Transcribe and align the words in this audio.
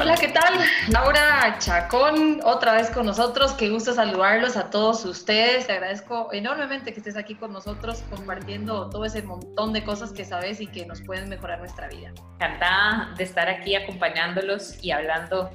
Hola, 0.00 0.14
¿qué 0.14 0.28
tal? 0.28 0.60
Laura 0.90 1.56
Chacón, 1.58 2.40
otra 2.44 2.74
vez 2.74 2.88
con 2.88 3.04
nosotros. 3.04 3.54
Qué 3.54 3.68
gusto 3.68 3.92
saludarlos 3.92 4.56
a 4.56 4.70
todos 4.70 5.04
ustedes. 5.04 5.66
Te 5.66 5.72
agradezco 5.72 6.32
enormemente 6.32 6.92
que 6.92 7.00
estés 7.00 7.16
aquí 7.16 7.34
con 7.34 7.52
nosotros 7.52 8.04
compartiendo 8.08 8.90
todo 8.90 9.04
ese 9.04 9.22
montón 9.22 9.72
de 9.72 9.82
cosas 9.82 10.12
que 10.12 10.24
sabes 10.24 10.60
y 10.60 10.68
que 10.68 10.86
nos 10.86 11.02
pueden 11.02 11.28
mejorar 11.28 11.58
nuestra 11.58 11.88
vida. 11.88 12.12
Encantada 12.34 13.12
de 13.16 13.24
estar 13.24 13.48
aquí 13.48 13.74
acompañándolos 13.74 14.82
y 14.84 14.92
hablando 14.92 15.50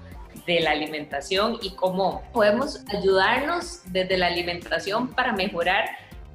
de 0.45 0.59
la 0.59 0.71
alimentación 0.71 1.57
y 1.61 1.73
cómo 1.75 2.21
podemos 2.33 2.83
ayudarnos 2.93 3.81
desde 3.93 4.17
la 4.17 4.27
alimentación 4.27 5.07
para 5.07 5.31
mejorar 5.31 5.85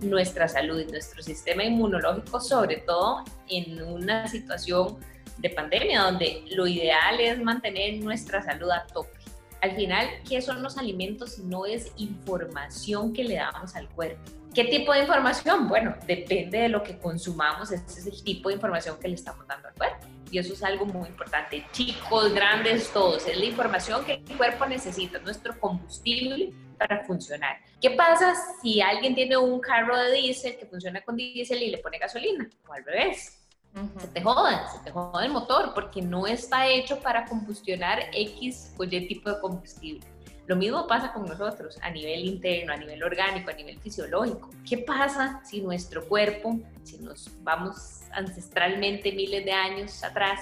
nuestra 0.01 0.49
salud 0.49 0.81
y 0.81 0.87
nuestro 0.87 1.23
sistema 1.23 1.63
inmunológico, 1.63 2.41
sobre 2.41 2.77
todo 2.79 3.25
en 3.49 3.83
una 3.83 4.29
situación 4.29 4.97
de 5.39 5.51
pandemia, 5.51 6.03
donde 6.03 6.45
lo 6.51 6.67
ideal 6.67 7.21
es 7.21 7.41
mantener 7.41 8.03
nuestra 8.03 8.43
salud 8.43 8.71
a 8.71 8.87
tope. 8.87 9.19
Al 9.61 9.75
final, 9.75 10.09
¿qué 10.29 10.41
son 10.41 10.63
los 10.63 10.79
alimentos 10.79 11.35
si 11.35 11.43
no 11.43 11.67
es 11.67 11.93
información 11.97 13.13
que 13.13 13.25
le 13.25 13.37
damos 13.37 13.75
al 13.75 13.89
cuerpo? 13.89 14.21
¿Qué 14.55 14.65
tipo 14.65 14.93
de 14.93 15.01
información? 15.01 15.69
Bueno, 15.69 15.95
depende 16.07 16.59
de 16.59 16.69
lo 16.69 16.83
que 16.83 16.99
consumamos, 16.99 17.71
ese 17.71 17.85
es 18.01 18.07
el 18.07 18.23
tipo 18.23 18.49
de 18.49 18.57
información 18.57 18.99
que 18.99 19.09
le 19.09 19.15
estamos 19.15 19.47
dando 19.47 19.69
al 19.69 19.75
cuerpo. 19.75 20.07
Y 20.31 20.39
eso 20.39 20.53
es 20.53 20.63
algo 20.63 20.85
muy 20.85 21.09
importante. 21.09 21.65
Chicos, 21.73 22.35
grandes, 22.35 22.91
todos. 22.93 23.27
Es 23.27 23.39
la 23.39 23.45
información 23.45 24.05
que 24.05 24.15
el 24.15 24.37
cuerpo 24.37 24.67
necesita, 24.67 25.19
nuestro 25.21 25.59
combustible 25.59 26.53
para 26.79 27.05
funcionar. 27.05 27.57
¿Qué 27.81 27.91
pasa 27.91 28.35
si 28.63 28.81
alguien 28.81 29.15
tiene 29.15 29.37
un 29.37 29.59
carro 29.61 29.97
de 29.97 30.13
diésel 30.13 30.57
que 30.57 30.67
funciona 30.67 31.01
con 31.03 31.17
diésel 31.17 31.63
y 31.63 31.71
le 31.71 31.79
pone 31.79 31.99
gasolina? 31.99 32.49
O 32.69 32.73
al 32.73 32.85
revés 32.85 33.38
se 33.99 34.09
te 34.09 34.23
joda, 34.23 34.69
se 34.71 34.79
te 34.81 34.91
joda 34.91 35.25
el 35.25 35.33
motor 35.33 35.73
porque 35.75 36.03
no 36.03 36.27
está 36.27 36.67
hecho 36.67 36.99
para 37.01 37.27
combustionar 37.27 38.01
X 38.13 38.75
o 38.79 38.85
Y 38.85 39.07
tipo 39.07 39.31
de 39.31 39.41
combustible. 39.41 40.07
Lo 40.47 40.57
mismo 40.57 40.87
pasa 40.87 41.13
con 41.13 41.27
nosotros 41.27 41.79
a 41.83 41.91
nivel 41.91 42.25
interno, 42.25 42.73
a 42.73 42.77
nivel 42.77 43.03
orgánico, 43.03 43.51
a 43.51 43.53
nivel 43.53 43.79
fisiológico. 43.81 44.49
¿Qué 44.67 44.79
pasa 44.79 45.43
si 45.45 45.61
nuestro 45.61 46.09
cuerpo, 46.09 46.59
si 46.85 46.99
nos 46.99 47.31
vamos 47.43 48.01
ancestralmente 48.13 49.13
miles 49.13 49.45
de 49.45 49.53
años 49.53 50.03
atrás, 50.03 50.41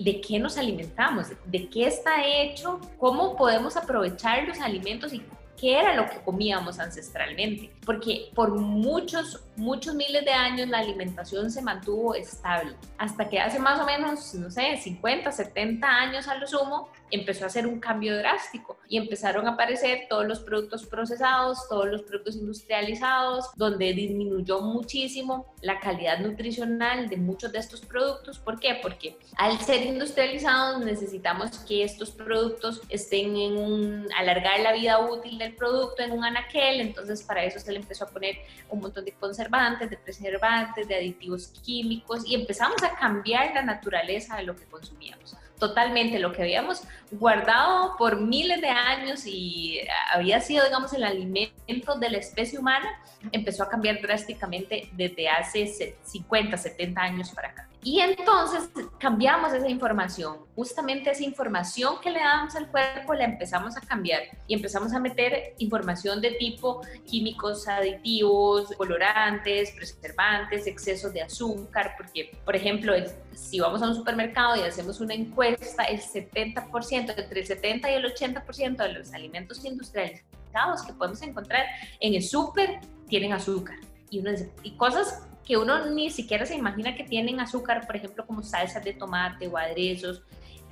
de 0.00 0.20
qué 0.22 0.38
nos 0.38 0.56
alimentamos, 0.56 1.26
de 1.44 1.68
qué 1.68 1.86
está 1.86 2.24
hecho, 2.24 2.80
cómo 2.98 3.36
podemos 3.36 3.76
aprovechar 3.76 4.48
los 4.48 4.58
alimentos 4.60 5.12
y 5.12 5.22
qué 5.60 5.78
era 5.78 5.94
lo 5.94 6.08
que 6.08 6.20
comíamos 6.22 6.78
ancestralmente, 6.78 7.70
porque 7.84 8.30
por 8.34 8.58
muchos, 8.58 9.44
muchos 9.56 9.94
miles 9.94 10.24
de 10.24 10.32
años 10.32 10.68
la 10.68 10.78
alimentación 10.78 11.50
se 11.50 11.62
mantuvo 11.62 12.14
estable, 12.14 12.74
hasta 12.98 13.28
que 13.28 13.40
hace 13.40 13.58
más 13.58 13.80
o 13.80 13.86
menos, 13.86 14.34
no 14.34 14.50
sé, 14.50 14.76
50, 14.76 15.30
70 15.30 15.86
años 15.86 16.28
a 16.28 16.36
lo 16.36 16.46
sumo, 16.46 16.88
empezó 17.10 17.44
a 17.44 17.46
hacer 17.46 17.66
un 17.66 17.78
cambio 17.80 18.16
drástico 18.16 18.76
y 18.88 18.96
empezaron 18.96 19.46
a 19.46 19.52
aparecer 19.52 20.06
todos 20.08 20.26
los 20.26 20.40
productos 20.40 20.84
procesados, 20.86 21.68
todos 21.68 21.86
los 21.86 22.02
productos 22.02 22.36
industrializados, 22.36 23.50
donde 23.56 23.92
disminuyó 23.92 24.60
muchísimo 24.60 25.54
la 25.60 25.78
calidad 25.80 26.18
nutricional 26.18 27.08
de 27.08 27.16
muchos 27.16 27.52
de 27.52 27.58
estos 27.58 27.80
productos. 27.82 28.38
¿Por 28.38 28.58
qué? 28.58 28.78
Porque 28.82 29.16
al 29.36 29.58
ser 29.60 29.86
industrializados 29.86 30.84
necesitamos 30.84 31.58
que 31.60 31.84
estos 31.84 32.10
productos 32.10 32.82
estén 32.88 33.36
en 33.36 33.56
un, 33.56 34.08
alargar 34.18 34.60
la 34.60 34.72
vida 34.72 34.98
útil 34.98 35.38
del 35.38 35.54
producto 35.54 36.02
en 36.02 36.12
un 36.12 36.24
anaquel, 36.24 36.80
entonces 36.80 37.22
para 37.22 37.44
eso 37.44 37.58
se 37.58 37.72
le 37.72 37.78
empezó 37.78 38.04
a 38.04 38.08
poner 38.08 38.38
un 38.68 38.80
montón 38.80 39.04
de 39.04 39.12
conservantes, 39.44 39.90
de 39.90 39.96
preservantes, 39.96 40.88
de 40.88 40.94
aditivos 40.94 41.48
químicos 41.62 42.24
y 42.26 42.34
empezamos 42.34 42.82
a 42.82 42.94
cambiar 42.96 43.54
la 43.54 43.62
naturaleza 43.62 44.36
de 44.36 44.44
lo 44.44 44.56
que 44.56 44.64
consumíamos 44.64 45.36
totalmente 45.58 46.18
lo 46.18 46.32
que 46.32 46.42
habíamos 46.42 46.82
guardado 47.12 47.96
por 47.96 48.20
miles 48.20 48.60
de 48.60 48.68
años 48.68 49.24
y 49.24 49.80
había 50.12 50.40
sido, 50.40 50.64
digamos, 50.64 50.92
el 50.92 51.04
alimento 51.04 51.94
de 51.98 52.10
la 52.10 52.18
especie 52.18 52.58
humana, 52.58 52.88
empezó 53.32 53.62
a 53.62 53.68
cambiar 53.68 54.00
drásticamente 54.02 54.90
desde 54.92 55.28
hace 55.28 55.96
50, 56.02 56.56
70 56.56 57.00
años 57.00 57.30
para 57.30 57.48
acá. 57.48 57.68
Y 57.84 58.00
entonces 58.00 58.70
cambiamos 58.98 59.52
esa 59.52 59.68
información, 59.68 60.38
justamente 60.56 61.10
esa 61.10 61.22
información 61.22 61.96
que 62.02 62.10
le 62.10 62.18
damos 62.18 62.56
al 62.56 62.70
cuerpo 62.70 63.12
la 63.12 63.24
empezamos 63.24 63.76
a 63.76 63.82
cambiar 63.82 64.22
y 64.46 64.54
empezamos 64.54 64.94
a 64.94 64.98
meter 64.98 65.54
información 65.58 66.22
de 66.22 66.30
tipo 66.30 66.80
químicos 67.04 67.68
aditivos, 67.68 68.72
colorantes, 68.78 69.72
preservantes, 69.72 70.66
excesos 70.66 71.12
de 71.12 71.20
azúcar, 71.20 71.92
porque 71.98 72.34
por 72.46 72.56
ejemplo, 72.56 72.94
si 73.34 73.60
vamos 73.60 73.82
a 73.82 73.88
un 73.88 73.94
supermercado 73.94 74.56
y 74.56 74.60
hacemos 74.60 74.98
una 75.00 75.12
encuesta, 75.12 75.84
el 75.84 76.00
70%, 76.00 77.14
entre 77.18 77.40
el 77.40 77.46
70 77.46 77.90
y 77.90 77.94
el 77.96 78.14
80% 78.14 78.76
de 78.78 78.92
los 78.94 79.12
alimentos 79.12 79.62
industrializados 79.62 80.82
que 80.86 80.94
podemos 80.94 81.20
encontrar 81.20 81.66
en 82.00 82.14
el 82.14 82.22
súper 82.22 82.80
tienen 83.08 83.34
azúcar. 83.34 83.76
Y, 84.08 84.22
y 84.62 84.70
cosas 84.78 85.22
que 85.44 85.56
uno 85.56 85.86
ni 85.86 86.10
siquiera 86.10 86.46
se 86.46 86.54
imagina 86.54 86.94
que 86.94 87.04
tienen 87.04 87.40
azúcar, 87.40 87.86
por 87.86 87.96
ejemplo, 87.96 88.26
como 88.26 88.42
salsas 88.42 88.82
de 88.82 88.94
tomate 88.94 89.46
o 89.46 89.56
aderezos, 89.56 90.22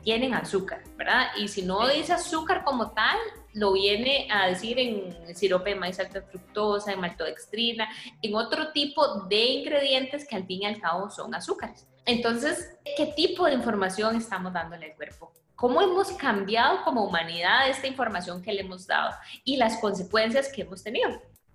tienen 0.02 0.34
azúcar, 0.34 0.82
¿verdad? 0.96 1.28
Y 1.38 1.48
si 1.48 1.62
no 1.62 1.88
dice 1.88 2.12
azúcar 2.12 2.64
como 2.64 2.90
tal, 2.90 3.16
lo 3.54 3.72
viene 3.72 4.28
a 4.30 4.48
decir 4.48 4.78
en 4.78 5.36
sirope 5.36 5.70
de 5.70 5.76
maíz 5.76 6.00
alta 6.00 6.22
fructosa, 6.22 6.92
en 6.92 7.00
maltodextrina, 7.00 7.88
en 8.20 8.34
otro 8.34 8.72
tipo 8.72 9.24
de 9.24 9.44
ingredientes 9.44 10.26
que 10.26 10.36
al 10.36 10.46
fin 10.46 10.62
y 10.62 10.66
al 10.66 10.80
cabo 10.80 11.10
son 11.10 11.34
azúcares. 11.34 11.86
Entonces, 12.04 12.76
¿qué 12.96 13.06
tipo 13.14 13.46
de 13.46 13.54
información 13.54 14.16
estamos 14.16 14.52
dándole 14.52 14.86
al 14.86 14.96
cuerpo? 14.96 15.32
¿Cómo 15.54 15.80
hemos 15.80 16.10
cambiado 16.12 16.82
como 16.82 17.04
humanidad 17.04 17.68
esta 17.68 17.86
información 17.86 18.42
que 18.42 18.52
le 18.52 18.62
hemos 18.62 18.86
dado 18.86 19.14
y 19.44 19.56
las 19.56 19.76
consecuencias 19.78 20.50
que 20.52 20.62
hemos 20.62 20.82
tenido? 20.82 21.10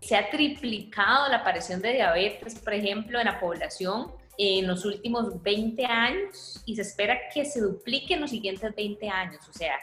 Se 0.08 0.16
ha 0.16 0.30
triplicado 0.30 1.28
la 1.28 1.40
aparición 1.40 1.82
de 1.82 1.92
diabetes, 1.92 2.58
por 2.60 2.74
ejemplo, 2.74 3.20
en 3.20 3.26
la 3.26 3.42
población 3.42 4.14
en 4.38 4.66
los 4.66 4.86
últimos 4.86 5.44
20 5.44 5.84
años 5.84 6.64
y 6.66 6.78
se 6.78 6.84
espera 6.84 7.18
que 7.34 7.44
se 7.44 7.60
duplique 7.60 8.14
en 8.14 8.22
los 8.22 8.30
siguientes 8.30 8.74
20 8.74 9.10
años. 9.10 9.50
O 9.50 9.52
sea, 9.52 9.74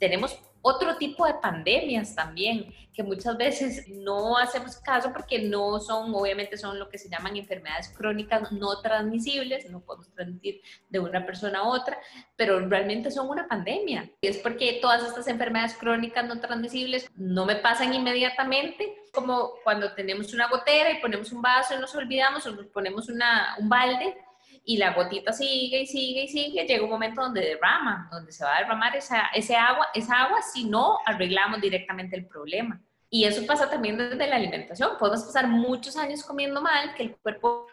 tenemos 0.00 0.36
otro 0.60 0.96
tipo 0.96 1.24
de 1.24 1.34
pandemias 1.34 2.16
también, 2.16 2.74
que 2.92 3.04
muchas 3.04 3.36
veces 3.36 3.86
no 3.88 4.36
hacemos 4.36 4.76
caso 4.78 5.12
porque 5.12 5.38
no 5.38 5.78
son, 5.78 6.12
obviamente 6.16 6.56
son 6.56 6.76
lo 6.76 6.88
que 6.88 6.98
se 6.98 7.08
llaman 7.08 7.36
enfermedades 7.36 7.90
crónicas 7.96 8.50
no 8.50 8.80
transmisibles, 8.80 9.70
no 9.70 9.80
podemos 9.82 10.10
transmitir 10.10 10.62
de 10.88 10.98
una 10.98 11.24
persona 11.24 11.60
a 11.60 11.68
otra, 11.68 11.96
pero 12.34 12.58
realmente 12.68 13.12
son 13.12 13.28
una 13.28 13.46
pandemia. 13.46 14.10
Es 14.20 14.38
porque 14.38 14.80
todas 14.82 15.04
estas 15.04 15.28
enfermedades 15.28 15.74
crónicas 15.74 16.26
no 16.26 16.40
transmisibles 16.40 17.08
no 17.14 17.46
me 17.46 17.54
pasan 17.54 17.94
inmediatamente, 17.94 18.99
como 19.12 19.52
cuando 19.64 19.92
tenemos 19.94 20.32
una 20.32 20.48
gotera 20.48 20.90
y 20.90 21.00
ponemos 21.00 21.32
un 21.32 21.42
vaso 21.42 21.74
y 21.74 21.78
nos 21.78 21.94
olvidamos 21.94 22.46
o 22.46 22.52
nos 22.52 22.66
ponemos 22.66 23.08
una, 23.08 23.56
un 23.58 23.68
balde 23.68 24.16
y 24.64 24.76
la 24.76 24.92
gotita 24.94 25.32
sigue 25.32 25.82
y 25.82 25.86
sigue 25.86 26.24
y 26.24 26.28
sigue, 26.28 26.66
llega 26.66 26.84
un 26.84 26.90
momento 26.90 27.22
donde 27.22 27.40
derrama, 27.40 28.08
donde 28.12 28.32
se 28.32 28.44
va 28.44 28.56
a 28.56 28.60
derramar 28.60 28.94
esa, 28.96 29.26
ese 29.34 29.56
agua, 29.56 29.88
esa 29.94 30.22
agua 30.22 30.42
si 30.42 30.64
no 30.64 30.98
arreglamos 31.06 31.60
directamente 31.60 32.16
el 32.16 32.26
problema. 32.26 32.80
Y 33.12 33.24
eso 33.24 33.44
pasa 33.44 33.68
también 33.68 33.98
desde 33.98 34.26
la 34.28 34.36
alimentación. 34.36 34.92
Podemos 34.98 35.24
pasar 35.24 35.48
muchos 35.48 35.96
años 35.96 36.22
comiendo 36.22 36.62
mal, 36.62 36.94
que 36.94 37.02
el 37.02 37.16
cuerpo 37.16 37.66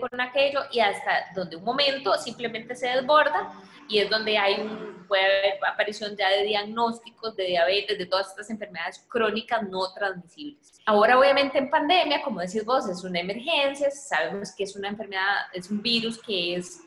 con 0.00 0.20
aquello 0.20 0.60
y 0.72 0.80
hasta 0.80 1.26
donde 1.34 1.56
un 1.56 1.64
momento 1.64 2.16
simplemente 2.16 2.74
se 2.74 2.88
desborda 2.88 3.52
y 3.88 3.98
es 3.98 4.08
donde 4.08 4.38
hay 4.38 4.60
un, 4.60 5.06
puede 5.06 5.24
haber 5.24 5.58
aparición 5.70 6.16
ya 6.16 6.30
de 6.30 6.44
diagnósticos 6.44 7.36
de 7.36 7.44
diabetes, 7.44 7.98
de 7.98 8.06
todas 8.06 8.30
estas 8.30 8.48
enfermedades 8.48 9.04
crónicas 9.08 9.62
no 9.68 9.92
transmisibles. 9.92 10.80
Ahora 10.86 11.18
obviamente 11.18 11.58
en 11.58 11.68
pandemia, 11.68 12.22
como 12.22 12.40
decís 12.40 12.64
vos, 12.64 12.88
es 12.88 13.04
una 13.04 13.20
emergencia, 13.20 13.90
sabemos 13.90 14.54
que 14.56 14.64
es 14.64 14.74
una 14.76 14.88
enfermedad, 14.88 15.36
es 15.52 15.70
un 15.70 15.82
virus 15.82 16.20
que 16.22 16.56
es 16.56 16.80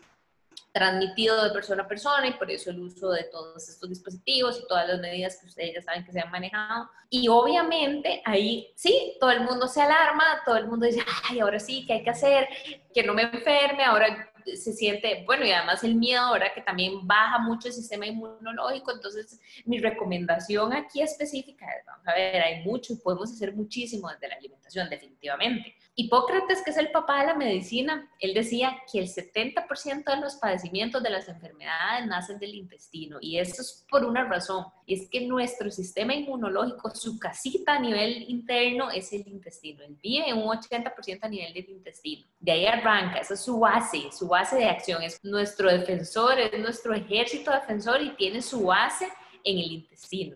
transmitido 0.72 1.42
de 1.44 1.52
persona 1.52 1.84
a 1.84 1.88
persona 1.88 2.28
y 2.28 2.34
por 2.34 2.52
eso 2.52 2.70
el 2.70 2.80
uso 2.80 3.12
de 3.12 3.24
todos 3.26 3.68
estos 3.70 3.90
dispositivos 3.90 4.60
y 4.60 4.68
todas 4.68 4.88
las 4.88 5.00
medidas 5.00 5.38
que 5.38 5.48
ustedes 5.48 5.76
ya 5.76 5.82
saben 5.82 6.04
que 6.04 6.12
se 6.12 6.20
han 6.20 6.32
manejado. 6.32 6.90
Y 7.10 7.28
obviamente 7.28 8.22
ahí 8.26 8.72
sí, 8.76 9.16
todo 9.20 9.32
el 9.32 9.42
mundo 9.42 9.68
se 9.68 9.82
alarma, 9.82 10.42
todo 10.46 10.58
el 10.58 10.68
mundo 10.68 10.86
dice, 10.86 11.02
ay, 11.30 11.40
ahora 11.40 11.60
sí, 11.60 11.86
¿qué 11.86 11.94
hay 11.94 12.04
que 12.04 12.10
hacer? 12.10 12.48
Que 12.94 13.04
no 13.04 13.14
me 13.14 13.24
enferme, 13.24 13.84
ahora 13.84 14.32
se 14.54 14.74
siente, 14.74 15.24
bueno, 15.26 15.46
y 15.46 15.52
además 15.52 15.84
el 15.84 15.96
miedo 15.96 16.22
ahora 16.22 16.54
que 16.54 16.62
también 16.62 17.08
baja 17.08 17.40
mucho 17.40 17.68
el 17.68 17.74
sistema 17.74 18.06
inmunológico, 18.06 18.92
entonces 18.92 19.40
mi 19.66 19.80
recomendación 19.80 20.74
aquí 20.74 21.02
específica 21.02 21.66
es, 21.66 21.86
vamos 21.86 22.08
a 22.08 22.14
ver, 22.14 22.42
hay 22.42 22.64
mucho 22.64 22.94
y 22.94 22.98
podemos 22.98 23.32
hacer 23.32 23.56
muchísimo 23.56 24.10
desde 24.10 24.28
la 24.28 24.36
alimentación, 24.36 24.90
definitivamente. 24.90 25.76
Hipócrates, 25.98 26.62
que 26.62 26.72
es 26.72 26.78
el 26.78 26.92
papá 26.92 27.22
de 27.22 27.28
la 27.28 27.36
medicina, 27.36 28.12
él 28.20 28.34
decía 28.34 28.76
que 28.92 29.00
el 29.00 29.08
70% 29.08 30.04
de 30.04 30.20
los 30.20 30.36
padecimientos 30.36 31.02
de 31.02 31.10
las 31.10 31.30
enfermedades 31.30 32.06
nacen 32.06 32.38
del 32.38 32.54
intestino 32.54 33.18
y 33.22 33.40
eso 33.40 33.62
es 33.62 33.86
por 33.90 34.04
una 34.04 34.26
razón, 34.26 34.66
es 34.86 35.08
que 35.10 35.26
nuestro 35.26 35.72
sistema 35.72 36.14
inmunológico, 36.14 36.94
su 36.94 37.18
casita 37.18 37.76
a 37.76 37.80
nivel 37.80 38.26
interno 38.30 38.92
es 38.92 39.14
el 39.14 39.26
intestino, 39.26 39.84
él 39.84 39.98
vive 40.04 40.34
un 40.34 40.44
80% 40.44 41.20
a 41.22 41.30
nivel 41.30 41.54
del 41.54 41.70
intestino, 41.70 42.26
de 42.42 42.52
ahí 42.52 42.66
arranca, 42.66 43.20
esa 43.20 43.36
es 43.36 43.42
su 43.42 43.58
base, 43.58 44.12
su 44.12 44.28
base 44.28 44.58
de 44.58 44.66
acción, 44.66 45.02
es 45.02 45.24
nuestro 45.24 45.72
defensor, 45.72 46.38
es 46.40 46.60
nuestro 46.60 46.94
ejército 46.94 47.52
defensor 47.52 48.02
y 48.02 48.10
tiene 48.18 48.42
su 48.42 48.66
base 48.66 49.08
en 49.46 49.60
el 49.60 49.72
intestino. 49.72 50.36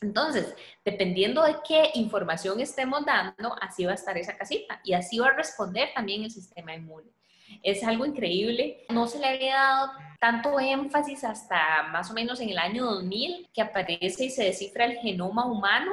Entonces, 0.00 0.54
dependiendo 0.84 1.42
de 1.42 1.56
qué 1.66 1.90
información 1.94 2.60
estemos 2.60 3.04
dando, 3.04 3.54
así 3.60 3.84
va 3.84 3.92
a 3.92 3.94
estar 3.94 4.16
esa 4.18 4.36
casita 4.36 4.80
y 4.84 4.92
así 4.92 5.18
va 5.18 5.28
a 5.28 5.32
responder 5.32 5.90
también 5.94 6.24
el 6.24 6.30
sistema 6.30 6.74
inmune. 6.74 7.08
Es 7.62 7.82
algo 7.84 8.04
increíble. 8.04 8.84
No 8.90 9.06
se 9.06 9.18
le 9.18 9.28
había 9.28 9.54
dado 9.54 9.92
tanto 10.20 10.58
énfasis 10.58 11.24
hasta 11.24 11.84
más 11.92 12.10
o 12.10 12.14
menos 12.14 12.40
en 12.40 12.50
el 12.50 12.58
año 12.58 12.84
2000 12.84 13.48
que 13.54 13.62
aparece 13.62 14.24
y 14.24 14.30
se 14.30 14.44
descifra 14.44 14.84
el 14.84 14.98
genoma 14.98 15.46
humano 15.46 15.92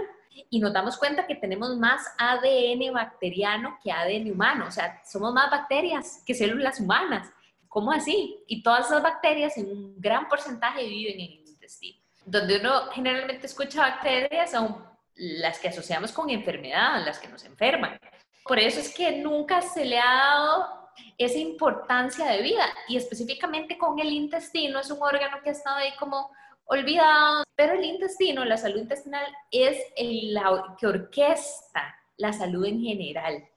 y 0.50 0.60
nos 0.60 0.74
damos 0.74 0.98
cuenta 0.98 1.28
que 1.28 1.36
tenemos 1.36 1.78
más 1.78 2.02
ADN 2.18 2.92
bacteriano 2.92 3.78
que 3.84 3.92
ADN 3.92 4.32
humano. 4.32 4.66
O 4.68 4.72
sea, 4.72 5.02
somos 5.06 5.32
más 5.34 5.50
bacterias 5.52 6.24
que 6.26 6.34
células 6.34 6.80
humanas. 6.80 7.32
¿Cómo 7.68 7.92
así? 7.92 8.44
Y 8.48 8.62
todas 8.62 8.88
esas 8.88 9.02
bacterias 9.02 9.58
en 9.58 9.70
un 9.72 10.02
gran 10.02 10.28
porcentaje 10.28 10.86
viven 10.86 11.20
en 11.20 11.32
el 11.40 11.50
intestino 11.50 12.03
donde 12.26 12.60
uno 12.60 12.92
generalmente 12.92 13.48
escucha 13.48 13.82
bacterias 13.82 14.52
son 14.52 14.86
las 15.16 15.60
que 15.60 15.70
asociamos 15.70 16.12
con 16.12 16.30
enfermedad, 16.30 17.04
las 17.06 17.20
que 17.20 17.28
nos 17.28 17.44
enferman. 17.46 17.98
Por 18.44 18.60
eso 18.60 18.80
es 18.80 18.94
que 18.94 19.18
nunca 19.18 19.62
se 19.62 19.86
le 19.86 20.00
ha 20.00 20.16
dado 20.16 20.84
esa 21.18 21.38
importancia 21.38 22.26
de 22.28 22.42
vida 22.42 22.66
y 22.88 22.98
específicamente 22.98 23.78
con 23.78 24.00
el 24.00 24.12
intestino, 24.12 24.80
es 24.80 24.92
un 24.92 25.02
órgano 25.02 25.38
que 25.44 25.50
ha 25.50 25.54
estado 25.54 25.78
ahí 25.78 25.94
como 26.00 26.30
olvidado, 26.66 27.44
pero 27.56 27.74
el 27.74 27.84
intestino, 27.84 28.46
la 28.46 28.58
salud 28.58 28.80
intestinal 28.80 29.26
es 29.52 29.78
el 29.96 30.38
que 30.80 30.88
orquesta 30.88 31.96
la 32.18 32.34
salud 32.34 32.66
en 32.66 32.82
general. 32.82 33.48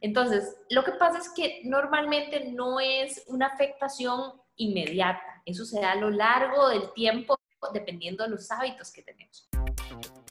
Entonces, 0.00 0.56
lo 0.70 0.84
que 0.84 0.92
pasa 0.92 1.18
es 1.18 1.30
que 1.30 1.62
normalmente 1.64 2.50
no 2.50 2.78
es 2.80 3.24
una 3.28 3.46
afectación 3.46 4.32
inmediata, 4.56 5.42
eso 5.44 5.64
se 5.64 5.80
da 5.80 5.92
a 5.92 5.96
lo 5.96 6.10
largo 6.10 6.68
del 6.68 6.92
tiempo 6.92 7.37
dependiendo 7.72 8.24
de 8.24 8.30
los 8.30 8.50
hábitos 8.50 8.90
que 8.92 9.02
tenemos. 9.02 9.48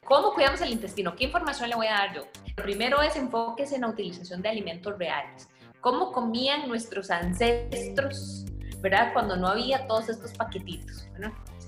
¿Cómo 0.06 0.34
cuidamos 0.34 0.62
el 0.62 0.72
intestino? 0.72 1.16
¿Qué 1.16 1.26
información 1.26 1.70
le 1.70 1.76
voy 1.76 1.88
a 1.88 1.92
dar 1.92 2.16
yo? 2.16 2.28
Lo 2.56 2.64
primero 2.64 3.02
es 3.02 3.16
enfoques 3.16 3.72
en 3.74 3.82
la 3.82 3.90
utilización 3.90 4.42
de 4.42 4.50
alimentos 4.50 4.98
reales. 4.98 5.50
¿Cómo 5.82 6.12
comían 6.12 6.68
nuestros 6.68 7.12
ancestros, 7.12 8.46
verdad? 8.80 9.12
Cuando 9.14 9.36
no 9.36 9.48
había 9.48 9.86
todos 9.88 10.10
estos 10.10 10.34
paquetitos. 10.34 11.08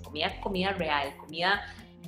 Comía 0.03 0.39
comida 0.41 0.71
real, 0.71 1.15
comida 1.17 1.61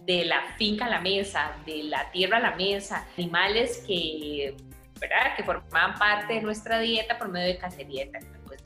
de 0.06 0.26
la 0.26 0.42
finca 0.58 0.86
a 0.86 0.90
la 0.90 1.02
mesa, 1.02 1.52
de 1.66 1.84
la 1.84 2.10
tierra 2.12 2.38
a 2.38 2.40
la 2.40 2.56
mesa, 2.56 3.08
animales 3.18 3.84
que, 3.86 4.56
¿verdad? 5.00 5.36
que 5.36 5.44
formaban 5.44 5.98
parte 6.00 6.36
de 6.36 6.42
nuestra 6.42 6.80
dieta 6.80 7.18
por 7.18 7.30
medio 7.30 7.48
de 7.48 7.58
cacería 7.58 8.10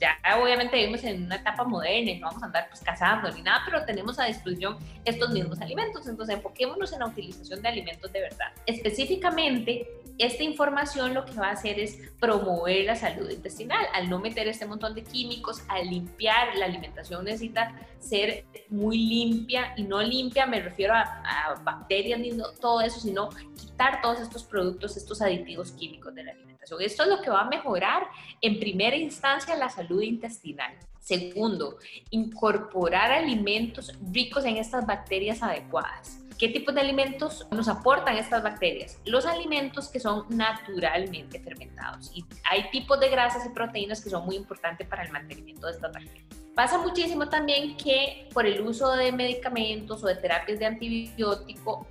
ya 0.00 0.18
obviamente 0.40 0.76
vivimos 0.76 1.02
en 1.04 1.24
una 1.24 1.36
etapa 1.36 1.64
moderna 1.64 2.10
y 2.10 2.18
no 2.18 2.26
vamos 2.26 2.42
a 2.42 2.46
andar 2.46 2.68
pues 2.68 2.80
cazando 2.82 3.30
ni 3.30 3.42
nada, 3.42 3.62
pero 3.64 3.84
tenemos 3.84 4.18
a 4.18 4.24
disposición 4.24 4.76
estos 5.04 5.30
mismos 5.30 5.60
alimentos. 5.60 6.06
Entonces 6.06 6.36
enfoquémonos 6.36 6.92
en 6.92 7.00
la 7.00 7.06
utilización 7.06 7.62
de 7.62 7.68
alimentos 7.68 8.12
de 8.12 8.20
verdad. 8.20 8.52
Específicamente, 8.66 9.88
esta 10.18 10.42
información 10.42 11.14
lo 11.14 11.24
que 11.24 11.32
va 11.32 11.48
a 11.48 11.52
hacer 11.52 11.78
es 11.78 11.98
promover 12.20 12.84
la 12.84 12.96
salud 12.96 13.30
intestinal. 13.30 13.86
Al 13.94 14.10
no 14.10 14.18
meter 14.18 14.48
este 14.48 14.66
montón 14.66 14.94
de 14.94 15.02
químicos, 15.02 15.62
al 15.68 15.88
limpiar, 15.88 16.56
la 16.56 16.66
alimentación 16.66 17.24
necesita 17.24 17.74
ser 17.98 18.44
muy 18.68 18.98
limpia 18.98 19.72
y 19.76 19.82
no 19.82 20.02
limpia 20.02 20.46
me 20.46 20.60
refiero 20.60 20.94
a, 20.94 21.02
a 21.02 21.54
bacterias 21.62 22.20
ni 22.20 22.32
todo 22.60 22.80
eso, 22.80 23.00
sino 23.00 23.30
quitar 23.58 24.00
todos 24.02 24.20
estos 24.20 24.44
productos, 24.44 24.96
estos 24.96 25.22
aditivos 25.22 25.72
químicos 25.72 26.14
de 26.14 26.24
la 26.24 26.32
alimentación. 26.32 26.55
Esto 26.66 27.04
es 27.04 27.08
lo 27.08 27.22
que 27.22 27.30
va 27.30 27.42
a 27.42 27.48
mejorar 27.48 28.08
en 28.40 28.58
primera 28.58 28.96
instancia 28.96 29.56
la 29.56 29.70
salud 29.70 30.02
intestinal. 30.02 30.74
Segundo, 30.98 31.78
incorporar 32.10 33.12
alimentos 33.12 33.94
ricos 34.12 34.44
en 34.44 34.56
estas 34.56 34.84
bacterias 34.84 35.42
adecuadas. 35.42 36.18
¿Qué 36.36 36.48
tipos 36.48 36.74
de 36.74 36.80
alimentos 36.80 37.46
nos 37.52 37.68
aportan 37.68 38.16
estas 38.16 38.42
bacterias? 38.42 38.98
Los 39.06 39.24
alimentos 39.24 39.88
que 39.88 40.00
son 40.00 40.26
naturalmente 40.28 41.40
fermentados. 41.40 42.10
Y 42.14 42.24
hay 42.50 42.68
tipos 42.70 42.98
de 42.98 43.08
grasas 43.08 43.46
y 43.46 43.50
proteínas 43.50 44.02
que 44.02 44.10
son 44.10 44.26
muy 44.26 44.34
importantes 44.36 44.86
para 44.88 45.04
el 45.04 45.12
mantenimiento 45.12 45.68
de 45.68 45.74
estas 45.74 45.92
bacterias. 45.92 46.26
Pasa 46.56 46.78
muchísimo 46.78 47.28
también 47.28 47.76
que 47.76 48.28
por 48.34 48.44
el 48.44 48.60
uso 48.60 48.92
de 48.96 49.12
medicamentos 49.12 50.02
o 50.02 50.08
de 50.08 50.16
terapias 50.16 50.58
de 50.58 50.66
antibiótico, 50.66 51.86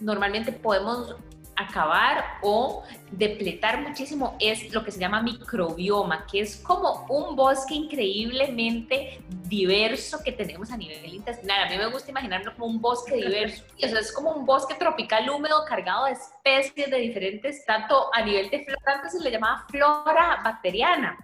normalmente 0.00 0.52
podemos 0.52 1.16
acabar 1.56 2.38
o 2.42 2.84
depletar 3.10 3.80
muchísimo 3.80 4.36
es 4.40 4.72
lo 4.72 4.84
que 4.84 4.90
se 4.90 4.98
llama 4.98 5.22
microbioma, 5.22 6.26
que 6.26 6.40
es 6.40 6.56
como 6.56 7.06
un 7.08 7.36
bosque 7.36 7.74
increíblemente 7.74 9.20
diverso 9.28 10.22
que 10.24 10.32
tenemos 10.32 10.70
a 10.70 10.76
nivel 10.76 11.14
intestinal. 11.14 11.64
A 11.64 11.70
mí 11.70 11.78
me 11.78 11.86
gusta 11.86 12.10
imaginarlo 12.10 12.52
como 12.54 12.66
un 12.66 12.80
bosque 12.80 13.16
diverso. 13.16 13.64
Y 13.76 13.86
eso 13.86 13.98
es 13.98 14.12
como 14.12 14.30
un 14.30 14.46
bosque 14.46 14.74
tropical 14.74 15.28
húmedo 15.28 15.64
cargado 15.66 16.06
de 16.06 16.12
especies 16.12 16.90
de 16.90 16.98
diferentes, 16.98 17.64
tanto 17.64 18.08
a 18.14 18.22
nivel 18.22 18.50
de 18.50 18.64
flora, 18.64 18.96
antes 18.96 19.12
se 19.12 19.20
le 19.20 19.30
llamaba 19.30 19.64
flora 19.68 20.40
bacteriana. 20.44 21.18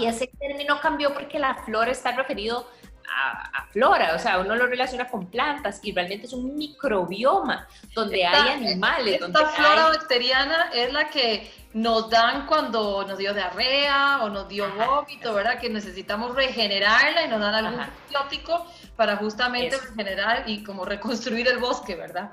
Y 0.00 0.06
ese 0.06 0.28
término 0.38 0.80
cambió 0.80 1.12
porque 1.12 1.38
la 1.38 1.54
flora 1.54 1.90
está 1.90 2.12
referido 2.12 2.66
a, 3.10 3.66
flora, 3.70 4.14
o 4.14 4.18
sea, 4.18 4.38
uno 4.38 4.54
lo 4.54 4.66
relaciona 4.66 5.08
con 5.08 5.26
plantas 5.26 5.80
y 5.82 5.92
realmente 5.92 6.26
es 6.26 6.32
un 6.32 6.56
microbioma 6.56 7.66
donde 7.94 8.24
hay 8.24 8.48
animales. 8.50 9.20
Esta 9.20 9.46
flora 9.46 9.88
bacteriana 9.88 10.70
es 10.72 10.92
la 10.92 11.08
que 11.08 11.50
nos 11.74 12.08
dan 12.08 12.46
cuando 12.46 13.04
nos 13.06 13.18
dio 13.18 13.34
diarrea 13.34 14.20
o 14.22 14.28
nos 14.28 14.48
dio 14.48 14.66
vómito, 14.74 15.34
¿verdad? 15.34 15.58
Que 15.60 15.68
necesitamos 15.68 16.34
regenerarla 16.34 17.24
y 17.24 17.28
nos 17.28 17.40
dan 17.40 17.54
algún 17.54 17.80
antibiótico 17.80 18.66
para 18.96 19.16
justamente 19.16 19.76
regenerar 19.76 20.48
y 20.48 20.62
como 20.64 20.84
reconstruir 20.84 21.46
el 21.48 21.58
bosque, 21.58 21.94
¿verdad? 21.94 22.30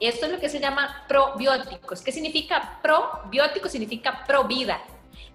Esto 0.00 0.26
es 0.26 0.32
lo 0.32 0.38
que 0.38 0.48
se 0.48 0.60
llama 0.60 1.04
probióticos. 1.08 2.02
¿Qué 2.02 2.12
significa 2.12 2.78
probiótico? 2.82 3.68
Significa 3.68 4.24
pro 4.24 4.44
vida. 4.44 4.80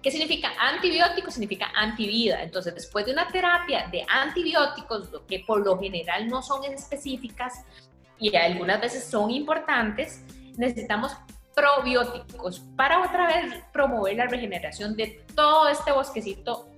¿Qué 0.04 0.10
significa 0.10 0.52
antibiótico? 0.60 1.30
Significa 1.30 1.72
antivida. 1.74 2.42
Entonces, 2.42 2.74
después 2.74 3.06
de 3.06 3.12
una 3.12 3.26
terapia 3.28 3.88
de 3.90 4.04
antibióticos, 4.06 5.08
que 5.26 5.42
por 5.46 5.64
lo 5.64 5.78
general 5.78 6.28
no 6.28 6.42
son 6.42 6.62
específicas 6.64 7.64
y 8.18 8.36
algunas 8.36 8.82
veces 8.82 9.04
son 9.04 9.30
importantes, 9.30 10.22
necesitamos 10.58 11.16
probióticos 11.54 12.60
para 12.76 13.00
otra 13.00 13.28
vez 13.28 13.64
promover 13.72 14.16
la 14.16 14.26
regeneración 14.26 14.94
de 14.94 15.24
todo 15.34 15.68
este 15.70 15.90
bosquecito 15.90 16.68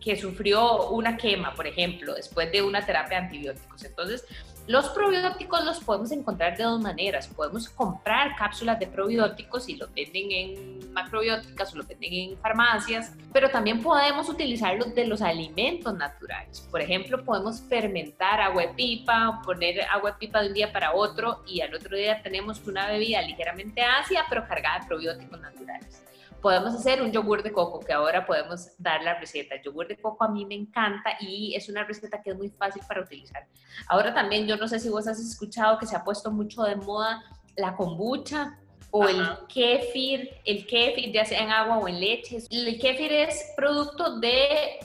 que 0.00 0.16
sufrió 0.16 0.88
una 0.88 1.18
quema, 1.18 1.52
por 1.54 1.66
ejemplo, 1.66 2.14
después 2.14 2.50
de 2.52 2.62
una 2.62 2.86
terapia 2.86 3.18
de 3.18 3.24
antibióticos. 3.26 3.84
Entonces, 3.84 4.24
los 4.66 4.88
probióticos 4.88 5.64
los 5.64 5.78
podemos 5.80 6.10
encontrar 6.10 6.56
de 6.56 6.64
dos 6.64 6.80
maneras. 6.80 7.28
Podemos 7.28 7.68
comprar 7.68 8.34
cápsulas 8.36 8.78
de 8.78 8.86
probióticos 8.86 9.68
y 9.68 9.76
los 9.76 9.92
venden 9.94 10.32
en 10.32 10.92
macrobióticas 10.92 11.72
o 11.72 11.76
los 11.76 11.86
venden 11.86 12.12
en 12.12 12.38
farmacias, 12.38 13.12
pero 13.32 13.48
también 13.48 13.82
podemos 13.82 14.28
utilizarlos 14.28 14.94
de 14.94 15.06
los 15.06 15.22
alimentos 15.22 15.94
naturales. 15.94 16.66
Por 16.70 16.80
ejemplo, 16.80 17.24
podemos 17.24 17.60
fermentar 17.62 18.40
agua 18.40 18.62
de 18.62 18.68
pipa, 18.74 19.40
poner 19.44 19.82
agua 19.82 20.12
de 20.12 20.18
pipa 20.18 20.40
de 20.42 20.48
un 20.48 20.54
día 20.54 20.72
para 20.72 20.94
otro 20.94 21.42
y 21.46 21.60
al 21.60 21.74
otro 21.74 21.96
día 21.96 22.22
tenemos 22.22 22.66
una 22.66 22.88
bebida 22.88 23.22
ligeramente 23.22 23.82
ácida 23.82 24.24
pero 24.28 24.46
cargada 24.46 24.80
de 24.80 24.86
probióticos 24.86 25.40
naturales 25.40 26.02
podemos 26.46 26.76
hacer 26.76 27.02
un 27.02 27.10
yogur 27.10 27.42
de 27.42 27.50
coco, 27.50 27.80
que 27.80 27.92
ahora 27.92 28.24
podemos 28.24 28.68
dar 28.78 29.02
la 29.02 29.18
receta. 29.18 29.56
El 29.56 29.62
yogur 29.64 29.88
de 29.88 29.96
coco 29.96 30.22
a 30.22 30.28
mí 30.28 30.46
me 30.46 30.54
encanta 30.54 31.16
y 31.18 31.56
es 31.56 31.68
una 31.68 31.82
receta 31.82 32.22
que 32.22 32.30
es 32.30 32.36
muy 32.36 32.50
fácil 32.50 32.82
para 32.86 33.00
utilizar. 33.00 33.48
Ahora 33.88 34.14
también, 34.14 34.46
yo 34.46 34.56
no 34.56 34.68
sé 34.68 34.78
si 34.78 34.88
vos 34.88 35.08
has 35.08 35.18
escuchado 35.18 35.76
que 35.76 35.86
se 35.86 35.96
ha 35.96 36.04
puesto 36.04 36.30
mucho 36.30 36.62
de 36.62 36.76
moda 36.76 37.20
la 37.56 37.74
kombucha 37.74 38.60
o 38.92 39.08
el 39.08 39.26
kéfir, 39.48 40.30
el 40.44 40.68
kéfir 40.68 41.12
ya 41.12 41.24
sea 41.24 41.42
en 41.42 41.50
agua 41.50 41.78
o 41.78 41.88
en 41.88 41.98
leche. 41.98 42.38
El 42.48 42.78
kéfir 42.78 43.10
es 43.10 43.52
producto 43.56 44.20
de, 44.20 44.78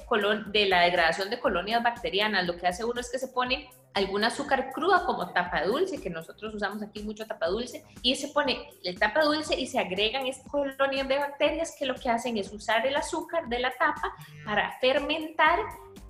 de 0.47 0.65
la 0.65 0.81
degradación 0.81 1.29
de 1.29 1.39
colonias 1.39 1.83
bacterianas. 1.83 2.47
Lo 2.47 2.57
que 2.57 2.65
hace 2.65 2.83
uno 2.85 2.99
es 2.99 3.11
que 3.11 3.19
se 3.19 3.27
pone 3.27 3.69
algún 3.93 4.23
azúcar 4.23 4.71
cruda 4.71 5.05
como 5.05 5.31
tapa 5.31 5.63
dulce, 5.65 6.01
que 6.01 6.09
nosotros 6.09 6.53
usamos 6.55 6.81
aquí 6.81 7.03
mucho 7.03 7.25
tapa 7.25 7.47
dulce, 7.47 7.83
y 8.01 8.15
se 8.15 8.29
pone 8.29 8.69
el 8.83 8.97
tapa 8.97 9.23
dulce 9.23 9.59
y 9.59 9.67
se 9.67 9.79
agregan 9.79 10.27
estas 10.27 10.49
colonias 10.51 11.07
de 11.07 11.17
bacterias 11.17 11.75
que 11.77 11.85
lo 11.85 11.95
que 11.95 12.09
hacen 12.09 12.37
es 12.37 12.51
usar 12.51 12.85
el 12.85 12.95
azúcar 12.95 13.47
de 13.47 13.59
la 13.59 13.71
tapa 13.71 14.13
para 14.45 14.77
fermentar 14.79 15.59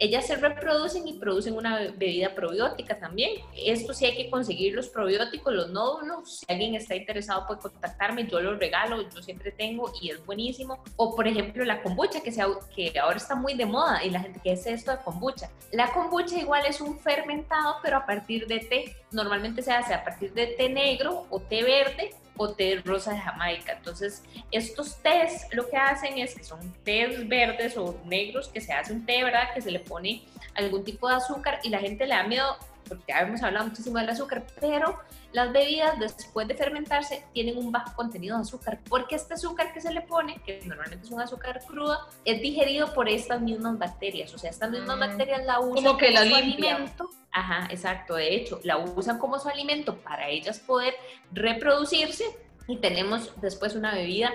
ellas 0.02 0.26
se 0.26 0.36
reproducen 0.36 1.08
y 1.08 1.14
producen 1.14 1.56
una 1.56 1.78
bebida 1.92 2.34
probiótica 2.34 2.98
también. 2.98 3.40
Esto 3.56 3.94
sí 3.94 4.06
hay 4.06 4.16
que 4.16 4.32
conseguir 4.32 4.74
los 4.74 4.90
probióticos, 4.90 5.54
los 5.54 5.70
nódulos. 5.70 6.40
Si 6.40 6.46
alguien 6.50 6.74
está 6.74 6.96
interesado 6.96 7.46
puede 7.46 7.62
contactarme, 7.62 8.26
yo 8.26 8.42
los 8.42 8.58
regalo, 8.58 9.08
yo 9.08 9.22
siempre 9.22 9.52
tengo 9.52 9.94
y 10.02 10.10
es 10.10 10.26
buenísimo. 10.26 10.84
O 10.96 11.16
por 11.16 11.28
ejemplo 11.28 11.64
la 11.66 11.84
kombucha 11.84 12.20
que, 12.22 12.32
que 12.74 13.00
ahora 13.00 13.18
está 13.18 13.36
muy 13.36 13.54
de 13.54 13.68
moda 13.68 14.04
y 14.04 14.10
la 14.10 14.22
gente 14.22 14.40
que 14.44 14.54
es 14.54 14.66
esto 14.66 14.90
de 14.90 14.98
kombucha. 15.04 15.52
La 15.72 15.94
kombucha 15.94 16.36
igual 16.36 16.66
es 16.66 16.82
un 16.82 16.98
fermentado 16.98 17.71
pero 17.82 17.98
a 17.98 18.06
partir 18.06 18.48
de 18.48 18.60
té. 18.60 18.96
Normalmente 19.12 19.62
se 19.62 19.72
hace 19.72 19.94
a 19.94 20.04
partir 20.04 20.34
de 20.34 20.48
té 20.48 20.70
negro 20.70 21.26
o 21.30 21.40
té 21.40 21.64
verde 21.64 22.12
o 22.38 22.50
té 22.54 22.82
rosa 22.84 23.14
de 23.14 23.20
Jamaica. 23.20 23.74
Entonces, 23.74 24.24
estos 24.52 24.98
tés 25.02 25.48
lo 25.52 25.70
que 25.70 25.78
hacen 25.78 26.18
es 26.18 26.36
que 26.36 26.44
son 26.44 26.60
tés 26.84 27.28
verdes 27.28 27.78
o 27.78 28.00
negros, 28.06 28.50
que 28.50 28.62
se 28.62 28.74
hace 28.74 28.94
un 28.94 29.06
té, 29.06 29.24
¿verdad? 29.24 29.54
Que 29.54 29.62
se 29.62 29.72
le 29.72 29.80
pone 29.80 30.24
algún 30.56 30.84
tipo 30.84 31.08
de 31.08 31.16
azúcar 31.16 31.60
y 31.64 31.70
la 31.70 31.80
gente 31.80 32.06
le 32.06 32.16
da 32.16 32.24
miedo 32.24 32.58
porque 32.92 33.06
ya 33.08 33.22
hemos 33.22 33.42
hablado 33.42 33.68
muchísimo 33.68 34.00
del 34.00 34.10
azúcar, 34.10 34.44
pero 34.60 35.00
las 35.32 35.54
bebidas 35.54 35.98
después 35.98 36.46
de 36.46 36.56
fermentarse 36.56 37.24
tienen 37.34 37.58
un 37.58 37.72
bajo 37.72 37.96
contenido 37.96 38.36
de 38.36 38.42
azúcar, 38.42 38.80
porque 38.90 39.16
este 39.16 39.36
azúcar 39.36 39.74
que 39.74 39.80
se 39.80 39.94
le 39.94 40.02
pone, 40.02 40.42
que 40.46 40.60
normalmente 40.66 41.06
es 41.06 41.12
un 41.12 41.22
azúcar 41.22 41.62
crudo, 41.66 41.98
es 42.26 42.42
digerido 42.42 42.94
por 42.94 43.08
estas 43.08 43.40
mismas 43.40 43.78
bacterias, 43.78 44.34
o 44.34 44.38
sea, 44.38 44.50
estas 44.50 44.72
mismas 44.72 44.98
mm. 44.98 45.00
bacterias 45.00 45.46
la 45.46 45.62
usan 45.62 45.86
como, 45.86 45.98
que 45.98 46.12
la 46.12 46.26
su 46.26 46.36
alimento. 46.36 47.10
Ajá, 47.32 47.68
exacto, 47.70 48.16
de 48.16 48.36
hecho, 48.36 48.60
la 48.64 48.78
usan 48.78 49.18
como 49.18 49.40
su 49.40 49.48
alimento 49.48 49.98
para 49.98 50.28
ellas 50.30 50.60
poder 50.60 50.94
reproducirse 51.32 52.26
y 52.68 52.78
tenemos 52.78 53.40
después 53.42 53.76
una 53.76 53.94
bebida 53.94 54.32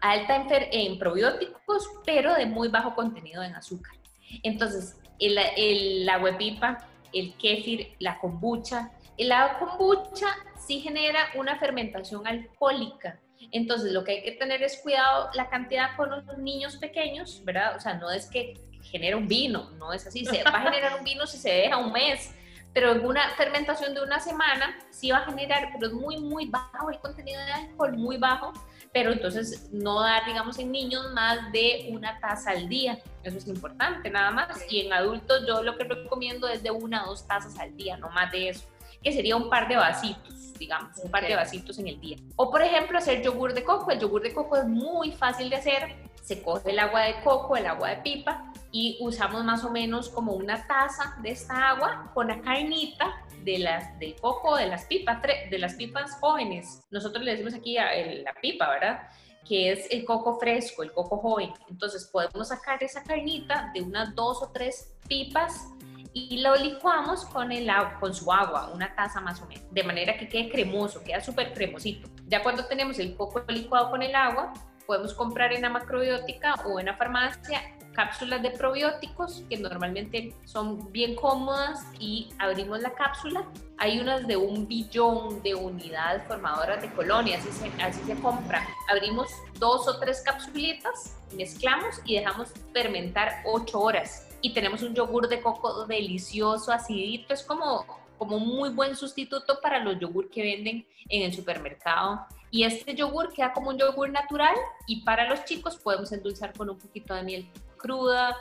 alta 0.00 0.36
en, 0.36 0.46
en 0.72 0.98
probióticos, 0.98 1.88
pero 2.04 2.34
de 2.34 2.46
muy 2.46 2.68
bajo 2.68 2.94
contenido 2.94 3.42
en 3.42 3.54
azúcar. 3.54 3.94
Entonces, 4.42 4.96
el, 5.18 5.38
el, 5.56 6.06
la 6.06 6.18
huepipa 6.18 6.86
el 7.12 7.34
kéfir, 7.34 7.94
la 7.98 8.18
kombucha. 8.18 8.90
La 9.18 9.58
kombucha 9.58 10.28
sí 10.58 10.80
genera 10.80 11.28
una 11.34 11.58
fermentación 11.58 12.26
alcohólica. 12.26 13.20
Entonces, 13.52 13.92
lo 13.92 14.04
que 14.04 14.12
hay 14.12 14.22
que 14.22 14.32
tener 14.32 14.62
es 14.62 14.78
cuidado 14.82 15.30
la 15.34 15.48
cantidad 15.48 15.96
con 15.96 16.10
los 16.10 16.38
niños 16.38 16.76
pequeños, 16.76 17.42
¿verdad? 17.44 17.76
O 17.76 17.80
sea, 17.80 17.94
no 17.94 18.10
es 18.10 18.26
que 18.26 18.54
genere 18.82 19.14
un 19.14 19.28
vino, 19.28 19.70
no 19.72 19.92
es 19.92 20.06
así. 20.06 20.24
Se 20.24 20.42
va 20.42 20.50
a 20.50 20.62
generar 20.62 20.98
un 20.98 21.04
vino 21.04 21.26
si 21.26 21.38
se 21.38 21.50
deja 21.50 21.76
un 21.76 21.92
mes, 21.92 22.34
pero 22.72 22.92
en 22.92 23.04
una 23.04 23.30
fermentación 23.30 23.94
de 23.94 24.02
una 24.02 24.20
semana 24.20 24.78
sí 24.90 25.10
va 25.10 25.18
a 25.18 25.24
generar, 25.26 25.70
pero 25.72 25.88
es 25.88 25.92
muy, 25.92 26.18
muy 26.18 26.46
bajo 26.46 26.90
el 26.90 26.98
contenido 26.98 27.40
de 27.40 27.52
alcohol, 27.52 27.96
muy 27.96 28.16
bajo 28.16 28.52
pero 28.92 29.12
entonces 29.12 29.68
no 29.72 30.00
dar, 30.00 30.26
digamos, 30.26 30.58
en 30.58 30.72
niños 30.72 31.12
más 31.12 31.52
de 31.52 31.90
una 31.92 32.18
taza 32.18 32.50
al 32.50 32.68
día. 32.68 32.98
Eso 33.22 33.38
es 33.38 33.46
importante, 33.46 34.10
nada 34.10 34.30
más. 34.30 34.48
Y 34.68 34.80
en 34.80 34.92
adultos 34.92 35.44
yo 35.46 35.62
lo 35.62 35.76
que 35.76 35.84
recomiendo 35.84 36.48
es 36.48 36.62
de 36.62 36.70
una 36.70 37.02
a 37.02 37.06
dos 37.06 37.26
tazas 37.26 37.58
al 37.58 37.76
día, 37.76 37.96
no 37.96 38.10
más 38.10 38.32
de 38.32 38.48
eso, 38.48 38.66
que 39.02 39.12
sería 39.12 39.36
un 39.36 39.48
par 39.48 39.68
de 39.68 39.76
vasitos, 39.76 40.54
digamos, 40.58 40.96
un 40.98 41.10
par 41.10 41.26
de 41.26 41.36
vasitos 41.36 41.78
en 41.78 41.86
el 41.86 42.00
día. 42.00 42.16
O 42.34 42.50
por 42.50 42.62
ejemplo, 42.62 42.98
hacer 42.98 43.22
yogur 43.22 43.54
de 43.54 43.62
coco. 43.62 43.90
El 43.90 44.00
yogur 44.00 44.22
de 44.22 44.34
coco 44.34 44.56
es 44.56 44.66
muy 44.66 45.12
fácil 45.12 45.50
de 45.50 45.56
hacer. 45.56 45.96
Se 46.22 46.42
coge 46.42 46.70
el 46.70 46.78
agua 46.78 47.02
de 47.02 47.22
coco, 47.22 47.56
el 47.56 47.66
agua 47.66 47.90
de 47.90 47.96
pipa 47.98 48.49
y 48.72 48.98
usamos 49.00 49.44
más 49.44 49.64
o 49.64 49.70
menos 49.70 50.08
como 50.08 50.32
una 50.32 50.66
taza 50.66 51.16
de 51.22 51.30
esta 51.30 51.70
agua 51.70 52.10
con 52.14 52.28
la 52.28 52.40
carnita 52.40 53.12
de 53.44 53.58
las 53.58 53.98
del 53.98 54.14
coco 54.16 54.56
de 54.56 54.66
las 54.66 54.84
pipas 54.84 55.20
de 55.22 55.58
las 55.58 55.74
pipas 55.74 56.18
jóvenes. 56.20 56.82
Nosotros 56.90 57.24
le 57.24 57.32
decimos 57.32 57.54
aquí 57.54 57.78
a 57.78 57.90
la 58.22 58.34
pipa 58.40 58.68
verdad 58.68 59.08
que 59.48 59.72
es 59.72 59.90
el 59.90 60.04
coco 60.04 60.38
fresco 60.38 60.82
el 60.82 60.92
coco 60.92 61.16
joven. 61.18 61.52
Entonces 61.68 62.04
podemos 62.06 62.48
sacar 62.48 62.82
esa 62.82 63.02
carnita 63.02 63.70
de 63.74 63.82
unas 63.82 64.14
dos 64.14 64.42
o 64.42 64.50
tres 64.52 64.94
pipas 65.08 65.68
y 66.12 66.38
lo 66.38 66.56
licuamos 66.56 67.24
con 67.26 67.52
el 67.52 67.70
con 68.00 68.14
su 68.14 68.32
agua, 68.32 68.70
una 68.74 68.94
taza 68.94 69.20
más 69.20 69.40
o 69.40 69.46
menos, 69.46 69.64
de 69.72 69.84
manera 69.84 70.16
que 70.18 70.28
quede 70.28 70.50
cremoso, 70.50 71.04
queda 71.04 71.20
súper 71.20 71.52
cremosito. 71.54 72.08
Ya 72.26 72.42
cuando 72.42 72.64
tenemos 72.66 72.98
el 72.98 73.16
coco 73.16 73.42
licuado 73.48 73.90
con 73.90 74.02
el 74.02 74.14
agua, 74.14 74.52
podemos 74.86 75.14
comprar 75.14 75.52
en 75.52 75.62
la 75.62 75.70
macrobiótica 75.70 76.54
o 76.66 76.80
en 76.80 76.86
la 76.86 76.96
farmacia 76.96 77.62
cápsulas 78.00 78.40
de 78.40 78.50
probióticos 78.50 79.42
que 79.50 79.58
normalmente 79.58 80.34
son 80.46 80.90
bien 80.90 81.14
cómodas 81.14 81.84
y 81.98 82.30
abrimos 82.38 82.80
la 82.80 82.94
cápsula. 82.94 83.44
Hay 83.76 84.00
unas 84.00 84.26
de 84.26 84.38
un 84.38 84.66
billón 84.66 85.42
de 85.42 85.54
unidades 85.54 86.22
formadoras 86.26 86.80
de 86.80 86.90
colonias, 86.94 87.46
así 87.46 87.68
se, 87.68 87.82
así 87.82 88.00
se 88.04 88.14
compra. 88.22 88.66
Abrimos 88.88 89.28
dos 89.58 89.86
o 89.86 89.98
tres 89.98 90.22
capsulitas, 90.22 91.14
mezclamos 91.36 92.00
y 92.06 92.14
dejamos 92.16 92.48
fermentar 92.72 93.42
ocho 93.44 93.78
horas. 93.78 94.26
Y 94.40 94.54
tenemos 94.54 94.80
un 94.80 94.94
yogur 94.94 95.28
de 95.28 95.42
coco 95.42 95.84
delicioso, 95.84 96.72
acidito, 96.72 97.34
es 97.34 97.42
como, 97.42 97.84
como 98.16 98.38
un 98.38 98.48
muy 98.48 98.70
buen 98.70 98.96
sustituto 98.96 99.60
para 99.60 99.78
los 99.78 100.00
yogur 100.00 100.30
que 100.30 100.42
venden 100.42 100.86
en 101.10 101.22
el 101.22 101.34
supermercado 101.34 102.26
y 102.50 102.64
este 102.64 102.94
yogur 102.94 103.32
queda 103.32 103.52
como 103.52 103.70
un 103.70 103.78
yogur 103.78 104.10
natural 104.10 104.54
y 104.86 105.02
para 105.02 105.28
los 105.28 105.44
chicos 105.44 105.76
podemos 105.76 106.10
endulzar 106.12 106.52
con 106.52 106.70
un 106.70 106.78
poquito 106.78 107.14
de 107.14 107.22
miel 107.22 107.48
cruda. 107.80 108.36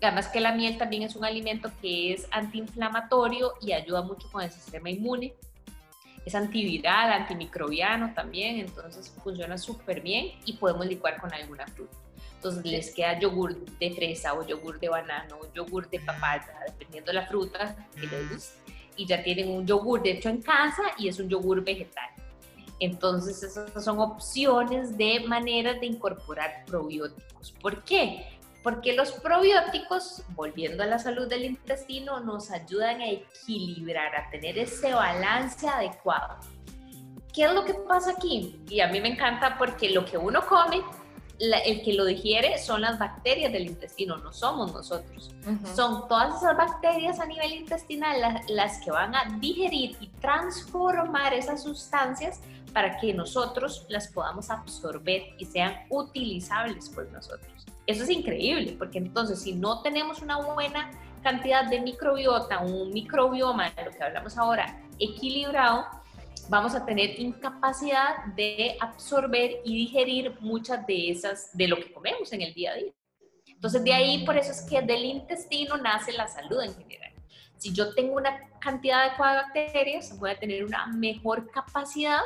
Además 0.00 0.28
que 0.28 0.40
la 0.40 0.52
miel 0.52 0.78
también 0.78 1.04
es 1.04 1.14
un 1.14 1.24
alimento 1.24 1.70
que 1.80 2.12
es 2.12 2.26
antiinflamatorio 2.30 3.54
y 3.60 3.72
ayuda 3.72 4.02
mucho 4.02 4.30
con 4.30 4.42
el 4.42 4.50
sistema 4.50 4.90
inmune. 4.90 5.34
Es 6.24 6.34
antiviral, 6.34 7.12
antimicrobiano 7.12 8.12
también, 8.14 8.58
entonces 8.58 9.12
funciona 9.22 9.58
súper 9.58 10.00
bien 10.00 10.32
y 10.44 10.54
podemos 10.54 10.86
licuar 10.86 11.20
con 11.20 11.32
alguna 11.32 11.66
fruta. 11.66 11.96
Entonces 12.36 12.64
les 12.64 12.92
queda 12.92 13.18
yogur 13.20 13.64
de 13.78 13.90
fresa 13.92 14.34
o 14.34 14.44
yogur 14.44 14.80
de 14.80 14.88
banano 14.88 15.38
o 15.40 15.52
yogur 15.52 15.88
de 15.88 16.00
papaya, 16.00 16.52
dependiendo 16.66 17.12
de 17.12 17.14
la 17.14 17.26
fruta 17.26 17.88
que 17.94 18.06
les 18.06 18.32
guste. 18.32 18.72
Y 18.96 19.06
ya 19.06 19.22
tienen 19.22 19.48
un 19.48 19.64
yogur 19.64 20.02
de 20.02 20.12
hecho 20.12 20.28
en 20.28 20.42
casa 20.42 20.82
y 20.98 21.06
es 21.06 21.20
un 21.20 21.28
yogur 21.28 21.62
vegetal. 21.64 22.10
Entonces, 22.80 23.44
esas 23.44 23.84
son 23.84 24.00
opciones 24.00 24.98
de 24.98 25.20
maneras 25.20 25.78
de 25.80 25.86
incorporar 25.86 26.64
probióticos. 26.66 27.52
¿Por 27.52 27.84
qué? 27.84 28.31
Porque 28.62 28.94
los 28.94 29.12
probióticos, 29.12 30.22
volviendo 30.30 30.82
a 30.82 30.86
la 30.86 30.98
salud 30.98 31.28
del 31.28 31.44
intestino, 31.44 32.20
nos 32.20 32.50
ayudan 32.50 33.00
a 33.00 33.08
equilibrar, 33.08 34.14
a 34.14 34.30
tener 34.30 34.58
ese 34.58 34.92
balance 34.92 35.66
adecuado. 35.68 36.38
¿Qué 37.32 37.44
es 37.44 37.52
lo 37.52 37.64
que 37.64 37.74
pasa 37.74 38.12
aquí? 38.12 38.60
Y 38.68 38.80
a 38.80 38.88
mí 38.88 39.00
me 39.00 39.08
encanta 39.08 39.56
porque 39.58 39.90
lo 39.90 40.04
que 40.04 40.18
uno 40.18 40.46
come 40.46 40.82
el 41.42 41.82
que 41.82 41.94
lo 41.94 42.04
digiere 42.04 42.58
son 42.58 42.82
las 42.82 42.98
bacterias 42.98 43.52
del 43.52 43.66
intestino, 43.66 44.16
no 44.18 44.32
somos 44.32 44.72
nosotros. 44.72 45.34
Son 45.74 46.06
todas 46.06 46.36
esas 46.36 46.56
bacterias 46.56 47.18
a 47.18 47.26
nivel 47.26 47.52
intestinal 47.52 48.20
las, 48.20 48.48
las, 48.48 48.78
que 48.84 48.90
van 48.90 49.14
a 49.14 49.24
digerir 49.40 49.96
y 50.00 50.08
transformar 50.20 51.34
esas 51.34 51.64
sustancias 51.64 52.40
para 52.72 52.96
que 52.98 53.12
nosotros 53.12 53.86
las 53.88 54.08
podamos 54.08 54.50
absorber 54.50 55.22
y 55.38 55.44
sean 55.44 55.74
utilizables 55.90 56.88
por 56.88 57.10
nosotros. 57.10 57.66
Eso 57.86 58.04
es 58.04 58.10
increíble, 58.10 58.76
porque 58.78 58.98
entonces 58.98 59.40
si 59.40 59.54
no 59.54 59.82
tenemos 59.82 60.22
una 60.22 60.38
buena 60.40 60.90
cantidad 61.22 61.68
de 61.68 61.80
microbiota, 61.80 62.60
un 62.60 62.90
microbioma, 62.90 63.70
de 63.70 63.84
lo 63.84 63.90
que 63.90 64.02
hablamos 64.02 64.36
ahora, 64.38 64.82
equilibrado, 64.98 65.86
vamos 66.48 66.74
a 66.74 66.84
tener 66.84 67.18
incapacidad 67.18 68.24
de 68.36 68.76
absorber 68.80 69.60
y 69.64 69.76
digerir 69.76 70.36
muchas 70.40 70.86
de 70.86 71.10
esas, 71.10 71.56
de 71.56 71.68
lo 71.68 71.76
que 71.76 71.92
comemos 71.92 72.32
en 72.32 72.42
el 72.42 72.54
día 72.54 72.72
a 72.72 72.74
día. 72.74 72.92
Entonces, 73.46 73.84
de 73.84 73.92
ahí, 73.92 74.24
por 74.24 74.36
eso 74.36 74.50
es 74.50 74.62
que 74.62 74.82
del 74.82 75.04
intestino 75.04 75.76
nace 75.76 76.12
la 76.12 76.26
salud 76.26 76.60
en 76.62 76.74
general. 76.74 77.12
Si 77.56 77.72
yo 77.72 77.94
tengo 77.94 78.16
una 78.16 78.50
cantidad 78.58 79.02
adecuada 79.02 79.34
de 79.36 79.42
bacterias, 79.42 80.18
voy 80.18 80.30
a 80.30 80.38
tener 80.38 80.64
una 80.64 80.86
mejor 80.88 81.48
capacidad 81.50 82.20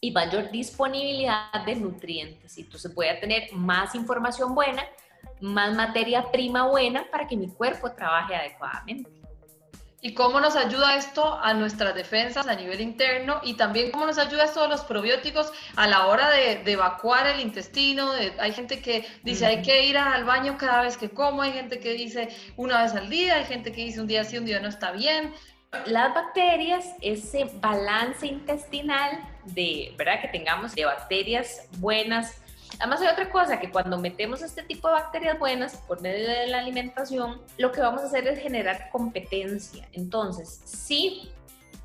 y 0.00 0.10
mayor 0.10 0.50
disponibilidad 0.50 1.64
de 1.66 1.76
nutrientes. 1.76 2.56
Entonces 2.58 2.94
voy 2.94 3.08
a 3.08 3.18
tener 3.20 3.52
más 3.52 3.94
información 3.94 4.54
buena, 4.54 4.84
más 5.40 5.74
materia 5.74 6.30
prima 6.30 6.66
buena 6.66 7.04
para 7.10 7.26
que 7.26 7.36
mi 7.36 7.48
cuerpo 7.48 7.90
trabaje 7.92 8.34
adecuadamente. 8.34 9.18
¿Y 10.00 10.14
cómo 10.14 10.38
nos 10.38 10.54
ayuda 10.54 10.94
esto 10.94 11.40
a 11.42 11.54
nuestras 11.54 11.92
defensas 11.92 12.46
a 12.46 12.54
nivel 12.54 12.80
interno? 12.80 13.40
Y 13.42 13.54
también 13.54 13.90
cómo 13.90 14.06
nos 14.06 14.16
ayuda 14.16 14.44
esto 14.44 14.62
a 14.62 14.68
los 14.68 14.82
probióticos 14.82 15.52
a 15.74 15.88
la 15.88 16.06
hora 16.06 16.30
de, 16.30 16.62
evacuar 16.70 17.26
el 17.26 17.40
intestino. 17.40 18.12
hay 18.38 18.52
gente 18.52 18.80
que 18.80 19.04
dice 19.24 19.46
hay 19.46 19.60
que 19.62 19.86
ir 19.86 19.98
al 19.98 20.22
baño 20.22 20.56
cada 20.56 20.82
vez 20.82 20.96
que 20.96 21.10
como, 21.10 21.42
hay 21.42 21.52
gente 21.52 21.80
que 21.80 21.94
dice 21.94 22.28
una 22.56 22.82
vez 22.82 22.94
al 22.94 23.10
día, 23.10 23.36
hay 23.36 23.44
gente 23.44 23.72
que 23.72 23.86
dice 23.86 24.00
un 24.00 24.06
día 24.06 24.22
sí, 24.22 24.38
un 24.38 24.44
día 24.44 24.60
no 24.60 24.68
está 24.68 24.92
bien. 24.92 25.34
Las 25.86 26.14
bacterias, 26.14 26.94
ese 27.02 27.44
balance 27.60 28.26
intestinal 28.26 29.20
de, 29.44 29.94
¿verdad? 29.98 30.22
Que 30.22 30.28
tengamos 30.28 30.74
de 30.74 30.86
bacterias 30.86 31.68
buenas. 31.78 32.40
Además 32.78 33.02
hay 33.02 33.08
otra 33.08 33.28
cosa, 33.28 33.60
que 33.60 33.70
cuando 33.70 33.98
metemos 33.98 34.40
este 34.40 34.62
tipo 34.62 34.88
de 34.88 34.94
bacterias 34.94 35.38
buenas 35.38 35.76
por 35.86 36.00
medio 36.00 36.26
de 36.26 36.46
la 36.46 36.60
alimentación, 36.60 37.42
lo 37.58 37.70
que 37.70 37.82
vamos 37.82 38.00
a 38.00 38.06
hacer 38.06 38.26
es 38.28 38.40
generar 38.40 38.88
competencia. 38.90 39.86
Entonces, 39.92 40.62
si 40.64 41.30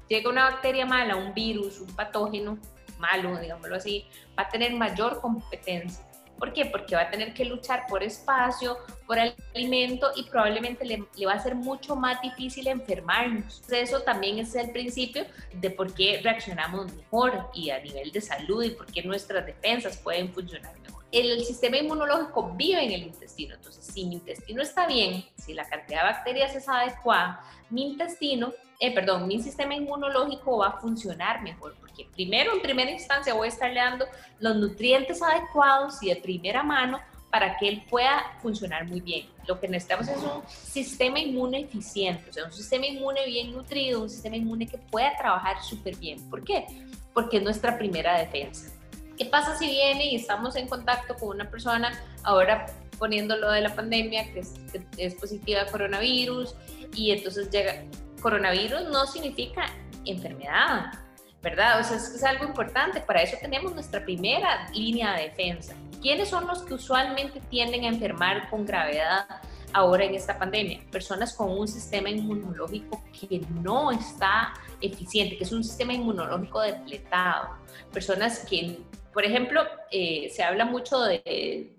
llega 0.07 0.29
una 0.29 0.45
bacteria 0.45 0.85
mala, 0.85 1.17
un 1.17 1.33
virus, 1.33 1.81
un 1.81 1.93
patógeno 1.93 2.57
malo, 2.99 3.37
digámoslo 3.37 3.75
así, 3.75 4.05
va 4.37 4.43
a 4.43 4.49
tener 4.49 4.71
mayor 4.73 5.19
competencia. 5.19 6.05
¿Por 6.37 6.51
qué? 6.51 6.65
Porque 6.65 6.95
va 6.95 7.03
a 7.03 7.09
tener 7.09 7.33
que 7.33 7.45
luchar 7.45 7.85
por 7.87 8.03
espacio, 8.03 8.77
por 9.07 9.17
alimento 9.19 10.11
y 10.15 10.23
probablemente 10.23 10.85
le, 10.85 11.25
va 11.25 11.33
a 11.33 11.39
ser 11.39 11.55
mucho 11.55 11.95
más 11.95 12.21
difícil 12.21 12.67
enfermarnos. 12.67 13.61
Eso 13.69 14.01
también 14.01 14.39
es 14.39 14.53
el 14.55 14.71
principio 14.71 15.25
de 15.53 15.69
por 15.69 15.93
qué 15.93 16.19
reaccionamos 16.23 16.93
mejor 16.93 17.49
y 17.53 17.69
a 17.69 17.79
nivel 17.79 18.11
de 18.11 18.21
salud 18.21 18.63
y 18.63 18.71
por 18.71 18.87
qué 18.87 19.03
nuestras 19.03 19.45
defensas 19.45 19.97
pueden 19.97 20.33
funcionar. 20.33 20.82
El 21.13 21.45
sistema 21.45 21.77
inmunológico 21.77 22.53
vive 22.55 22.83
en 22.83 22.91
el 22.91 23.03
intestino. 23.03 23.55
Entonces, 23.55 23.85
si 23.85 24.05
mi 24.05 24.15
intestino 24.15 24.63
está 24.63 24.87
bien, 24.87 25.23
si 25.37 25.53
la 25.53 25.63
cantidad 25.69 26.01
de 26.01 26.11
bacterias 26.11 26.55
es 26.55 26.67
adecuada, 26.67 27.41
mi 27.69 27.91
intestino, 27.91 28.51
eh, 28.79 28.93
perdón, 28.93 29.27
mi 29.27 29.41
sistema 29.41 29.75
inmunológico 29.75 30.57
va 30.57 30.69
a 30.69 30.79
funcionar 30.79 31.43
mejor. 31.43 31.75
Porque 31.79 32.05
primero, 32.13 32.53
en 32.53 32.61
primera 32.61 32.89
instancia, 32.89 33.35
voy 33.35 33.45
a 33.45 33.49
estarle 33.49 33.79
dando 33.79 34.05
los 34.39 34.55
nutrientes 34.55 35.21
adecuados 35.21 36.01
y 36.01 36.09
de 36.09 36.15
primera 36.15 36.63
mano 36.63 36.99
para 37.29 37.57
que 37.57 37.67
él 37.67 37.83
pueda 37.89 38.23
funcionar 38.41 38.87
muy 38.87 39.01
bien. 39.01 39.27
Lo 39.47 39.59
que 39.59 39.67
necesitamos 39.67 40.07
es 40.07 40.17
un 40.17 40.43
sistema 40.47 41.19
inmune 41.19 41.61
eficiente, 41.61 42.29
o 42.29 42.33
sea, 42.33 42.45
un 42.45 42.53
sistema 42.53 42.85
inmune 42.85 43.25
bien 43.25 43.51
nutrido, 43.51 44.01
un 44.01 44.09
sistema 44.09 44.35
inmune 44.35 44.67
que 44.67 44.77
pueda 44.77 45.15
trabajar 45.17 45.61
súper 45.63 45.95
bien. 45.95 46.29
¿Por 46.29 46.43
qué? 46.43 46.65
Porque 47.13 47.37
es 47.37 47.43
nuestra 47.43 47.77
primera 47.77 48.19
defensa. 48.19 48.71
¿Qué 49.23 49.29
pasa 49.29 49.57
si 49.57 49.67
viene 49.67 50.07
y 50.07 50.15
estamos 50.17 50.57
en 50.57 50.67
contacto 50.67 51.15
con 51.15 51.29
una 51.29 51.49
persona, 51.49 51.97
ahora 52.23 52.65
poniendo 52.99 53.37
lo 53.37 53.51
de 53.51 53.61
la 53.61 53.73
pandemia, 53.73 54.33
que 54.33 54.41
es, 54.41 54.53
que 54.73 54.85
es 54.97 55.15
positiva 55.15 55.61
a 55.61 55.65
coronavirus, 55.67 56.53
y 56.93 57.11
entonces 57.11 57.49
llega, 57.49 57.85
coronavirus 58.21 58.89
no 58.91 59.07
significa 59.07 59.67
enfermedad, 60.03 60.91
¿verdad? 61.41 61.79
O 61.79 61.83
sea, 61.85 61.95
es, 61.95 62.09
es 62.09 62.23
algo 62.25 62.43
importante, 62.43 62.99
para 62.99 63.21
eso 63.21 63.37
tenemos 63.39 63.73
nuestra 63.73 64.03
primera 64.03 64.69
línea 64.71 65.13
de 65.13 65.29
defensa. 65.29 65.73
¿Quiénes 66.01 66.27
son 66.27 66.45
los 66.45 66.63
que 66.63 66.73
usualmente 66.73 67.39
tienden 67.49 67.85
a 67.85 67.87
enfermar 67.87 68.49
con 68.49 68.65
gravedad 68.65 69.25
ahora 69.71 70.03
en 70.03 70.15
esta 70.15 70.37
pandemia? 70.37 70.81
Personas 70.91 71.33
con 71.33 71.49
un 71.49 71.69
sistema 71.69 72.09
inmunológico 72.09 73.01
que 73.13 73.39
no 73.61 73.89
está 73.89 74.53
eficiente, 74.81 75.37
que 75.37 75.45
es 75.45 75.53
un 75.53 75.63
sistema 75.63 75.93
inmunológico 75.93 76.59
depletado. 76.59 77.51
Personas 77.93 78.39
que, 78.39 78.79
por 79.13 79.23
ejemplo, 79.25 79.61
eh, 79.91 80.29
se 80.33 80.43
habla 80.43 80.65
mucho 80.65 80.99
de, 81.01 81.77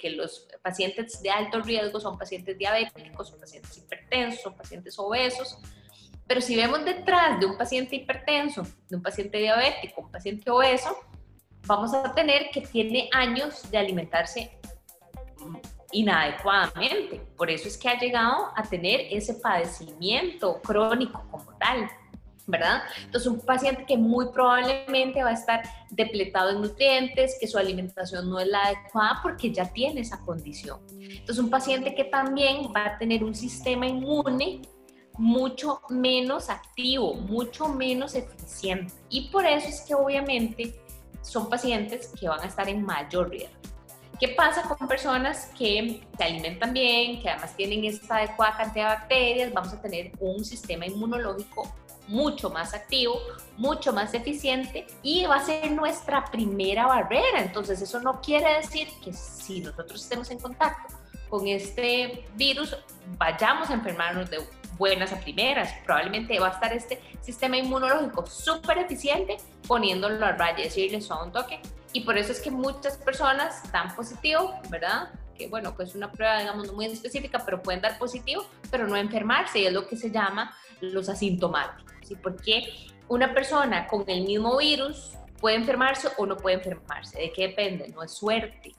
que 0.00 0.10
los 0.10 0.48
pacientes 0.62 1.20
de 1.22 1.30
alto 1.30 1.60
riesgo 1.60 2.00
son 2.00 2.16
pacientes 2.18 2.56
diabéticos, 2.56 3.32
pacientes 3.32 3.76
hipertensos, 3.76 4.54
pacientes 4.54 4.98
obesos, 4.98 5.58
pero 6.26 6.40
si 6.40 6.56
vemos 6.56 6.84
detrás 6.84 7.38
de 7.38 7.46
un 7.46 7.58
paciente 7.58 7.96
hipertenso, 7.96 8.62
de 8.88 8.96
un 8.96 9.02
paciente 9.02 9.38
diabético, 9.38 10.02
un 10.02 10.10
paciente 10.10 10.50
obeso, 10.50 10.96
vamos 11.66 11.92
a 11.92 12.14
tener 12.14 12.50
que 12.50 12.62
tiene 12.62 13.10
años 13.12 13.70
de 13.70 13.78
alimentarse 13.78 14.58
inadecuadamente. 15.92 17.20
Por 17.36 17.50
eso 17.50 17.68
es 17.68 17.76
que 17.76 17.88
ha 17.88 17.98
llegado 17.98 18.50
a 18.56 18.62
tener 18.62 19.00
ese 19.10 19.34
padecimiento 19.34 20.60
crónico 20.62 21.26
como 21.30 21.56
tal. 21.58 21.90
¿Verdad? 22.46 22.82
Entonces, 23.04 23.30
un 23.30 23.40
paciente 23.40 23.84
que 23.86 23.96
muy 23.96 24.26
probablemente 24.32 25.22
va 25.22 25.30
a 25.30 25.34
estar 25.34 25.62
depletado 25.90 26.50
en 26.50 26.60
nutrientes, 26.60 27.36
que 27.40 27.46
su 27.46 27.58
alimentación 27.58 28.28
no 28.28 28.38
es 28.38 28.48
la 28.48 28.64
adecuada 28.64 29.20
porque 29.22 29.52
ya 29.52 29.72
tiene 29.72 30.02
esa 30.02 30.20
condición. 30.20 30.80
Entonces, 31.00 31.38
un 31.38 31.50
paciente 31.50 31.94
que 31.94 32.04
también 32.04 32.70
va 32.74 32.86
a 32.86 32.98
tener 32.98 33.24
un 33.24 33.34
sistema 33.34 33.86
inmune 33.86 34.62
mucho 35.16 35.80
menos 35.88 36.50
activo, 36.50 37.14
mucho 37.14 37.68
menos 37.68 38.14
eficiente. 38.14 38.92
Y 39.08 39.28
por 39.28 39.46
eso 39.46 39.68
es 39.68 39.80
que 39.82 39.94
obviamente 39.94 40.74
son 41.22 41.48
pacientes 41.48 42.08
que 42.18 42.28
van 42.28 42.40
a 42.40 42.46
estar 42.46 42.68
en 42.68 42.82
mayor 42.82 43.30
riesgo. 43.30 43.54
¿Qué 44.20 44.28
pasa 44.28 44.62
con 44.62 44.86
personas 44.86 45.50
que 45.58 46.06
se 46.16 46.24
alimentan 46.24 46.72
bien, 46.72 47.20
que 47.20 47.28
además 47.28 47.56
tienen 47.56 47.84
esta 47.84 48.18
adecuada 48.18 48.56
cantidad 48.56 48.90
de 48.90 48.96
bacterias? 48.96 49.52
Vamos 49.52 49.72
a 49.72 49.80
tener 49.80 50.12
un 50.20 50.44
sistema 50.44 50.86
inmunológico 50.86 51.72
mucho 52.08 52.50
más 52.50 52.74
activo, 52.74 53.18
mucho 53.56 53.92
más 53.92 54.14
eficiente 54.14 54.86
y 55.02 55.24
va 55.26 55.36
a 55.36 55.44
ser 55.44 55.70
nuestra 55.72 56.24
primera 56.24 56.86
barrera. 56.86 57.40
Entonces 57.40 57.80
eso 57.80 58.00
no 58.00 58.20
quiere 58.20 58.54
decir 58.54 58.88
que 59.02 59.12
si 59.12 59.60
nosotros 59.60 60.02
estemos 60.02 60.30
en 60.30 60.38
contacto 60.38 60.94
con 61.28 61.48
este 61.48 62.24
virus 62.34 62.76
vayamos 63.18 63.70
a 63.70 63.74
enfermarnos 63.74 64.30
de 64.30 64.38
buenas 64.78 65.12
a 65.12 65.20
primeras. 65.20 65.72
Probablemente 65.84 66.38
va 66.38 66.48
a 66.48 66.52
estar 66.52 66.72
este 66.72 67.00
sistema 67.20 67.56
inmunológico 67.56 68.26
súper 68.26 68.78
eficiente 68.78 69.36
poniéndolo 69.66 70.24
a 70.24 70.32
raya, 70.32 70.64
decirle 70.64 71.00
a 71.08 71.22
un 71.22 71.32
toque. 71.32 71.60
Y 71.92 72.00
por 72.00 72.18
eso 72.18 72.32
es 72.32 72.40
que 72.40 72.50
muchas 72.50 72.96
personas 72.98 73.70
dan 73.70 73.94
positivo, 73.94 74.52
¿verdad? 74.68 75.10
Que 75.36 75.48
bueno, 75.48 75.74
pues 75.74 75.94
una 75.94 76.10
prueba, 76.10 76.38
digamos, 76.40 76.72
muy 76.72 76.86
específica, 76.86 77.42
pero 77.44 77.62
pueden 77.62 77.80
dar 77.80 77.98
positivo, 77.98 78.46
pero 78.70 78.86
no 78.86 78.96
enfermarse, 78.96 79.58
y 79.60 79.66
es 79.66 79.72
lo 79.72 79.86
que 79.86 79.96
se 79.96 80.10
llama 80.10 80.56
los 80.80 81.08
asintomáticos. 81.08 81.92
¿sí? 82.02 82.16
Porque 82.16 82.72
una 83.08 83.34
persona 83.34 83.86
con 83.86 84.04
el 84.08 84.24
mismo 84.24 84.56
virus 84.56 85.12
puede 85.40 85.56
enfermarse 85.56 86.08
o 86.16 86.26
no 86.26 86.36
puede 86.36 86.56
enfermarse. 86.56 87.18
¿De 87.18 87.32
qué 87.32 87.48
depende? 87.48 87.88
No 87.88 88.02
es 88.02 88.12
suerte. 88.12 88.72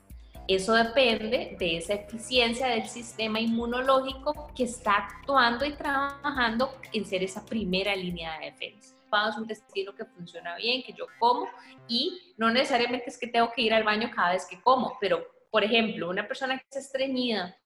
Eso 0.48 0.74
depende 0.74 1.56
de 1.60 1.78
esa 1.78 1.94
eficiencia 1.94 2.68
del 2.68 2.88
sistema 2.88 3.40
inmunológico 3.40 4.52
que 4.56 4.66
está 4.66 4.94
actuando 4.94 5.66
y 5.66 5.74
trabajando 5.74 6.76
en 6.94 7.04
ser 7.06 7.24
esa 7.24 7.44
primera 7.44 7.96
línea 7.96 8.40
de 8.40 8.52
defensa. 8.52 8.96
Es 9.30 9.38
un 9.38 9.44
intestino 9.44 9.96
que 9.96 10.06
funciona 10.06 10.58
bien, 10.58 10.84
que 10.84 10.94
yo 10.94 11.06
como 11.20 11.48
y 11.88 12.34
no 12.38 12.52
necesariamente 12.52 13.10
es 13.10 13.18
que 13.18 13.28
tengo 13.28 13.52
que 13.56 13.62
ir 13.62 13.74
al 13.74 13.84
baño 13.84 14.12
cada 14.14 14.34
vez 14.34 14.46
que 14.46 14.60
como, 14.62 14.98
pero 15.00 15.26
por 15.56 15.64
ejemplo, 15.64 16.10
una 16.10 16.28
persona 16.28 16.58
que 16.58 16.66
está 16.66 16.80
estreñida 16.80 17.58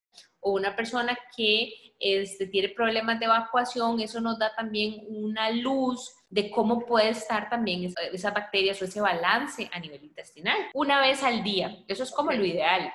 o 0.42 0.52
una 0.52 0.76
persona 0.76 1.18
que 1.36 1.74
este, 2.00 2.46
tiene 2.46 2.70
problemas 2.70 3.18
de 3.18 3.26
evacuación, 3.26 4.00
eso 4.00 4.22
nos 4.22 4.38
da 4.38 4.54
también 4.56 5.04
una 5.08 5.50
luz 5.50 6.14
de 6.30 6.52
cómo 6.52 6.86
puede 6.86 7.10
estar 7.10 7.50
también 7.50 7.92
esas 8.14 8.32
bacterias 8.32 8.80
o 8.80 8.86
ese 8.86 9.02
balance 9.02 9.68
a 9.74 9.80
nivel 9.80 10.04
intestinal. 10.04 10.68
Una 10.76 11.02
vez 11.02 11.24
al 11.24 11.42
día, 11.44 11.84
eso 11.88 12.04
es 12.04 12.12
como 12.12 12.32
lo 12.32 12.46
ideal. 12.46 12.94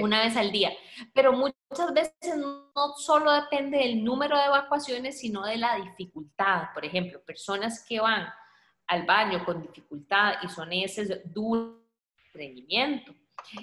Una 0.00 0.22
vez 0.22 0.36
al 0.36 0.52
día. 0.52 0.70
Pero 1.12 1.32
muchas 1.32 1.92
veces 1.92 2.36
no 2.36 2.70
solo 2.98 3.32
depende 3.32 3.78
del 3.78 4.04
número 4.04 4.38
de 4.38 4.44
evacuaciones, 4.44 5.18
sino 5.18 5.44
de 5.44 5.56
la 5.56 5.74
dificultad. 5.74 6.68
Por 6.72 6.84
ejemplo, 6.84 7.20
personas 7.24 7.84
que 7.84 7.98
van 7.98 8.28
al 8.86 9.04
baño 9.04 9.44
con 9.44 9.60
dificultad 9.60 10.34
y 10.44 10.48
son 10.48 10.72
ese 10.72 11.20
duro 11.24 11.82
estreñimiento. 12.26 13.12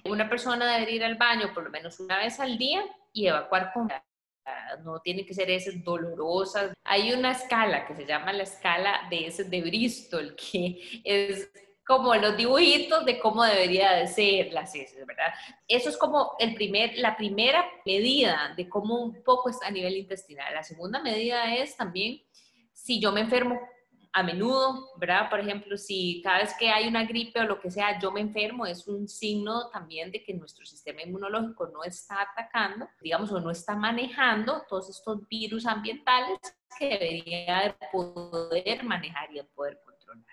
Una 0.06 0.30
persona 0.30 0.74
debería 0.74 0.96
ir 0.96 1.04
al 1.04 1.16
baño 1.16 1.54
por 1.54 1.64
lo 1.64 1.70
menos 1.70 2.00
una 2.00 2.18
vez 2.18 2.40
al 2.40 2.58
día 2.58 2.84
y 3.14 3.28
evacuar 3.28 3.72
con 3.74 3.90
no 4.84 5.00
tiene 5.02 5.26
que 5.26 5.34
ser 5.34 5.50
esas 5.50 5.84
dolorosas. 5.84 6.74
Hay 6.84 7.12
una 7.12 7.32
escala 7.32 7.86
que 7.86 7.96
se 7.96 8.06
llama 8.06 8.34
la 8.34 8.44
escala 8.44 9.08
de 9.10 9.34
de 9.46 9.62
Bristol, 9.62 10.36
que 10.52 11.02
es 11.04 11.52
como 11.86 12.14
los 12.16 12.36
dibujitos 12.36 13.06
de 13.06 13.18
cómo 13.18 13.44
debería 13.46 13.94
de 13.94 14.08
ser 14.08 14.52
las 14.52 14.76
heces, 14.76 15.06
¿verdad? 15.06 15.34
Eso 15.68 15.90
es 15.90 15.98
como 15.98 16.34
el 16.38 16.54
primer, 16.54 16.98
la 16.98 17.16
primera 17.16 17.66
medida 17.86 18.54
de 18.58 18.68
cómo 18.68 19.02
un 19.02 19.24
poco 19.24 19.50
es 19.50 19.58
a 19.64 19.72
nivel 19.72 19.96
intestinal. 19.96 20.54
La 20.54 20.64
segunda 20.64 21.02
medida 21.02 21.56
es 21.56 21.78
también 21.78 22.22
si 22.74 23.00
yo 23.00 23.14
me 23.14 23.22
enfermo 23.22 23.58
a 24.18 24.24
menudo, 24.24 24.90
¿verdad? 24.98 25.30
Por 25.30 25.40
ejemplo, 25.40 25.78
si 25.78 26.22
cada 26.24 26.40
vez 26.40 26.56
que 26.58 26.70
hay 26.70 26.88
una 26.88 27.06
gripe 27.06 27.40
o 27.40 27.44
lo 27.44 27.60
que 27.60 27.70
sea, 27.70 28.00
yo 28.00 28.12
me 28.12 28.20
enfermo, 28.20 28.66
es 28.66 28.88
un 28.88 29.08
signo 29.08 29.70
también 29.70 30.12
de 30.12 30.24
que 30.24 30.34
nuestro 30.34 30.66
sistema 30.66 31.04
inmunológico 31.04 31.68
no 31.68 31.84
está 31.84 32.24
atacando, 32.24 32.90
digamos, 33.00 33.32
o 33.32 33.40
no 33.40 33.52
está 33.52 33.76
manejando 33.76 34.64
todos 34.68 34.90
estos 34.90 35.28
virus 35.28 35.68
ambientales 35.68 36.40
que 36.80 36.90
debería 36.90 37.62
de 37.62 37.76
poder 37.92 38.84
manejar 38.84 39.32
y 39.32 39.36
de 39.36 39.44
poder 39.44 39.80
controlar. 39.86 40.26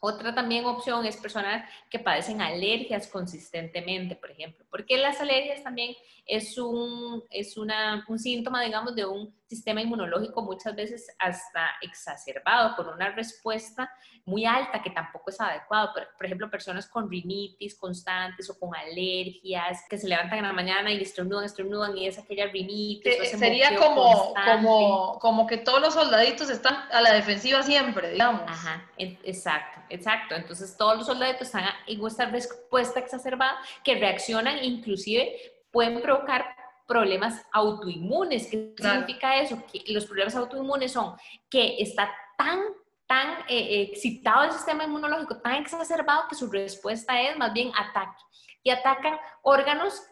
Otra 0.00 0.34
también 0.34 0.64
opción 0.64 1.04
es 1.04 1.18
personas 1.18 1.68
que 1.90 1.98
padecen 1.98 2.40
alergias 2.40 3.08
consistentemente, 3.08 4.16
por 4.16 4.30
ejemplo, 4.30 4.64
porque 4.70 4.96
las 4.96 5.20
alergias 5.20 5.62
también 5.62 5.94
es 6.24 6.56
un, 6.56 7.22
es 7.30 7.58
una, 7.58 8.02
un 8.08 8.18
síntoma, 8.18 8.62
digamos, 8.62 8.94
de 8.94 9.04
un 9.04 9.34
sistema 9.48 9.80
inmunológico 9.80 10.42
muchas 10.42 10.74
veces 10.74 11.06
hasta 11.18 11.70
exacerbado, 11.82 12.74
con 12.76 12.88
una 12.88 13.10
respuesta 13.10 13.90
muy 14.24 14.44
alta 14.44 14.82
que 14.82 14.90
tampoco 14.90 15.30
es 15.30 15.40
adecuado. 15.40 15.92
Por, 15.94 16.08
por, 16.16 16.26
ejemplo, 16.26 16.50
personas 16.50 16.88
con 16.88 17.08
rinitis 17.08 17.78
constantes 17.78 18.50
o 18.50 18.58
con 18.58 18.74
alergias 18.74 19.84
que 19.88 19.98
se 19.98 20.08
levantan 20.08 20.38
en 20.38 20.44
la 20.46 20.52
mañana 20.52 20.90
y 20.90 21.00
estornudan, 21.00 21.44
estornudan 21.44 21.96
y 21.96 22.06
es 22.06 22.18
aquella 22.18 22.46
rinitis. 22.46 23.30
sería 23.30 23.76
como, 23.76 24.34
como, 24.34 25.18
como 25.20 25.46
que 25.46 25.58
todos 25.58 25.80
los 25.80 25.94
soldaditos 25.94 26.50
están 26.50 26.76
a 26.90 27.00
la 27.00 27.12
defensiva 27.12 27.62
siempre, 27.62 28.10
digamos. 28.10 28.42
Ajá, 28.48 28.90
exacto, 28.96 29.80
exacto. 29.90 30.34
Entonces 30.34 30.76
todos 30.76 30.96
los 30.96 31.06
soldaditos 31.06 31.42
están 31.42 31.64
en 31.86 32.06
esta 32.06 32.26
respuesta 32.26 32.98
exacerbada 33.00 33.56
que 33.84 33.94
reaccionan 33.94 34.64
inclusive 34.64 35.36
pueden 35.70 36.00
provocar 36.00 36.55
problemas 36.86 37.44
autoinmunes. 37.52 38.48
¿Qué 38.48 38.74
significa 38.78 39.40
eso? 39.40 39.62
Que 39.70 39.82
los 39.92 40.06
problemas 40.06 40.36
autoinmunes 40.36 40.92
son 40.92 41.16
que 41.50 41.76
está 41.80 42.10
tan 42.38 42.60
tan 43.06 43.38
eh, 43.48 43.82
excitado 43.82 44.44
el 44.44 44.52
sistema 44.52 44.84
inmunológico, 44.84 45.38
tan 45.40 45.54
exacerbado 45.54 46.26
que 46.28 46.34
su 46.34 46.50
respuesta 46.50 47.20
es 47.20 47.36
más 47.36 47.52
bien 47.52 47.70
ataque. 47.78 48.18
Y 48.62 48.70
atacan 48.70 49.16
órganos 49.42 50.02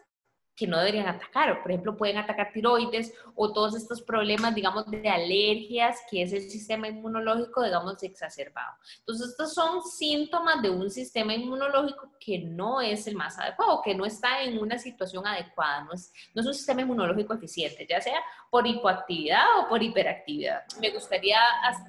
que 0.55 0.67
no 0.67 0.77
deberían 0.77 1.07
atacar. 1.07 1.61
Por 1.61 1.71
ejemplo, 1.71 1.97
pueden 1.97 2.17
atacar 2.17 2.51
tiroides 2.53 3.13
o 3.35 3.51
todos 3.51 3.75
estos 3.75 4.01
problemas, 4.01 4.55
digamos, 4.55 4.89
de 4.89 5.07
alergias, 5.09 5.99
que 6.09 6.21
es 6.21 6.31
el 6.33 6.49
sistema 6.49 6.87
inmunológico, 6.87 7.63
digamos, 7.63 8.01
exacerbado. 8.03 8.75
Entonces, 8.99 9.29
estos 9.29 9.53
son 9.53 9.83
síntomas 9.83 10.61
de 10.61 10.69
un 10.69 10.89
sistema 10.89 11.33
inmunológico 11.33 12.11
que 12.19 12.39
no 12.39 12.81
es 12.81 13.05
el 13.07 13.15
más 13.15 13.37
adecuado, 13.37 13.81
que 13.83 13.93
no 13.93 14.05
está 14.05 14.41
en 14.41 14.57
una 14.57 14.77
situación 14.79 15.27
adecuada, 15.27 15.83
no 15.83 15.93
es, 15.93 16.11
no 16.33 16.41
es 16.41 16.47
un 16.47 16.53
sistema 16.53 16.81
inmunológico 16.81 17.33
eficiente, 17.33 17.85
ya 17.89 18.01
sea 18.01 18.21
por 18.49 18.65
hipoactividad 18.65 19.45
o 19.59 19.69
por 19.69 19.83
hiperactividad. 19.83 20.63
Me 20.79 20.89
gustaría 20.91 21.39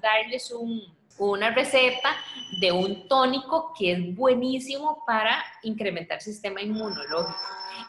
darles 0.03 0.51
un, 0.51 0.83
una 1.19 1.51
receta 1.51 2.17
de 2.61 2.73
un 2.73 3.09
tónico 3.09 3.73
que 3.79 3.93
es 3.93 4.15
buenísimo 4.15 5.05
para 5.07 5.43
incrementar 5.63 6.19
el 6.19 6.23
sistema 6.23 6.61
inmunológico. 6.61 7.39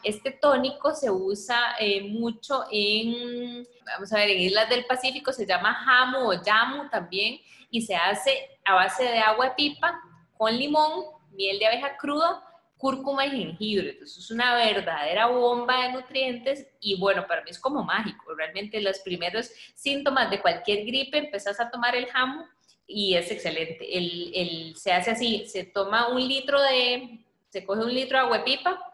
Este 0.02 0.30
tónico 0.30 0.94
se 0.94 1.10
usa 1.10 1.76
eh, 1.78 2.02
mucho 2.02 2.64
en, 2.70 3.66
vamos 3.84 4.12
a 4.12 4.16
ver, 4.16 4.30
en 4.30 4.40
Islas 4.40 4.68
del 4.68 4.86
Pacífico, 4.86 5.32
se 5.32 5.46
llama 5.46 5.74
jamu 5.74 6.30
o 6.30 6.42
yamu 6.42 6.88
también, 6.90 7.40
y 7.70 7.82
se 7.82 7.94
hace 7.94 8.58
a 8.64 8.74
base 8.74 9.04
de 9.04 9.18
agua 9.18 9.46
de 9.46 9.54
pipa 9.56 10.00
con 10.36 10.56
limón, 10.56 11.04
miel 11.32 11.58
de 11.58 11.66
abeja 11.66 11.96
cruda, 11.96 12.44
cúrcuma 12.78 13.26
y 13.26 13.30
jengibre. 13.30 13.90
Entonces 13.90 14.18
es 14.18 14.30
una 14.30 14.54
verdadera 14.54 15.26
bomba 15.26 15.82
de 15.82 15.92
nutrientes 15.92 16.66
y 16.80 16.98
bueno, 16.98 17.26
para 17.26 17.42
mí 17.42 17.50
es 17.50 17.58
como 17.58 17.82
mágico. 17.82 18.34
Realmente 18.34 18.80
los 18.80 19.00
primeros 19.00 19.50
síntomas 19.74 20.30
de 20.30 20.40
cualquier 20.40 20.86
gripe, 20.86 21.18
empezás 21.18 21.60
a 21.60 21.70
tomar 21.70 21.96
el 21.96 22.06
jamu 22.06 22.44
y 22.86 23.14
es 23.14 23.30
excelente. 23.30 23.98
El, 23.98 24.74
se 24.76 24.92
hace 24.92 25.10
así, 25.10 25.46
se 25.46 25.64
toma 25.64 26.08
un 26.08 26.26
litro 26.26 26.60
de, 26.62 27.20
se 27.50 27.66
coge 27.66 27.82
un 27.82 27.92
litro 27.92 28.16
de 28.18 28.24
agua 28.24 28.44
pipa 28.44 28.87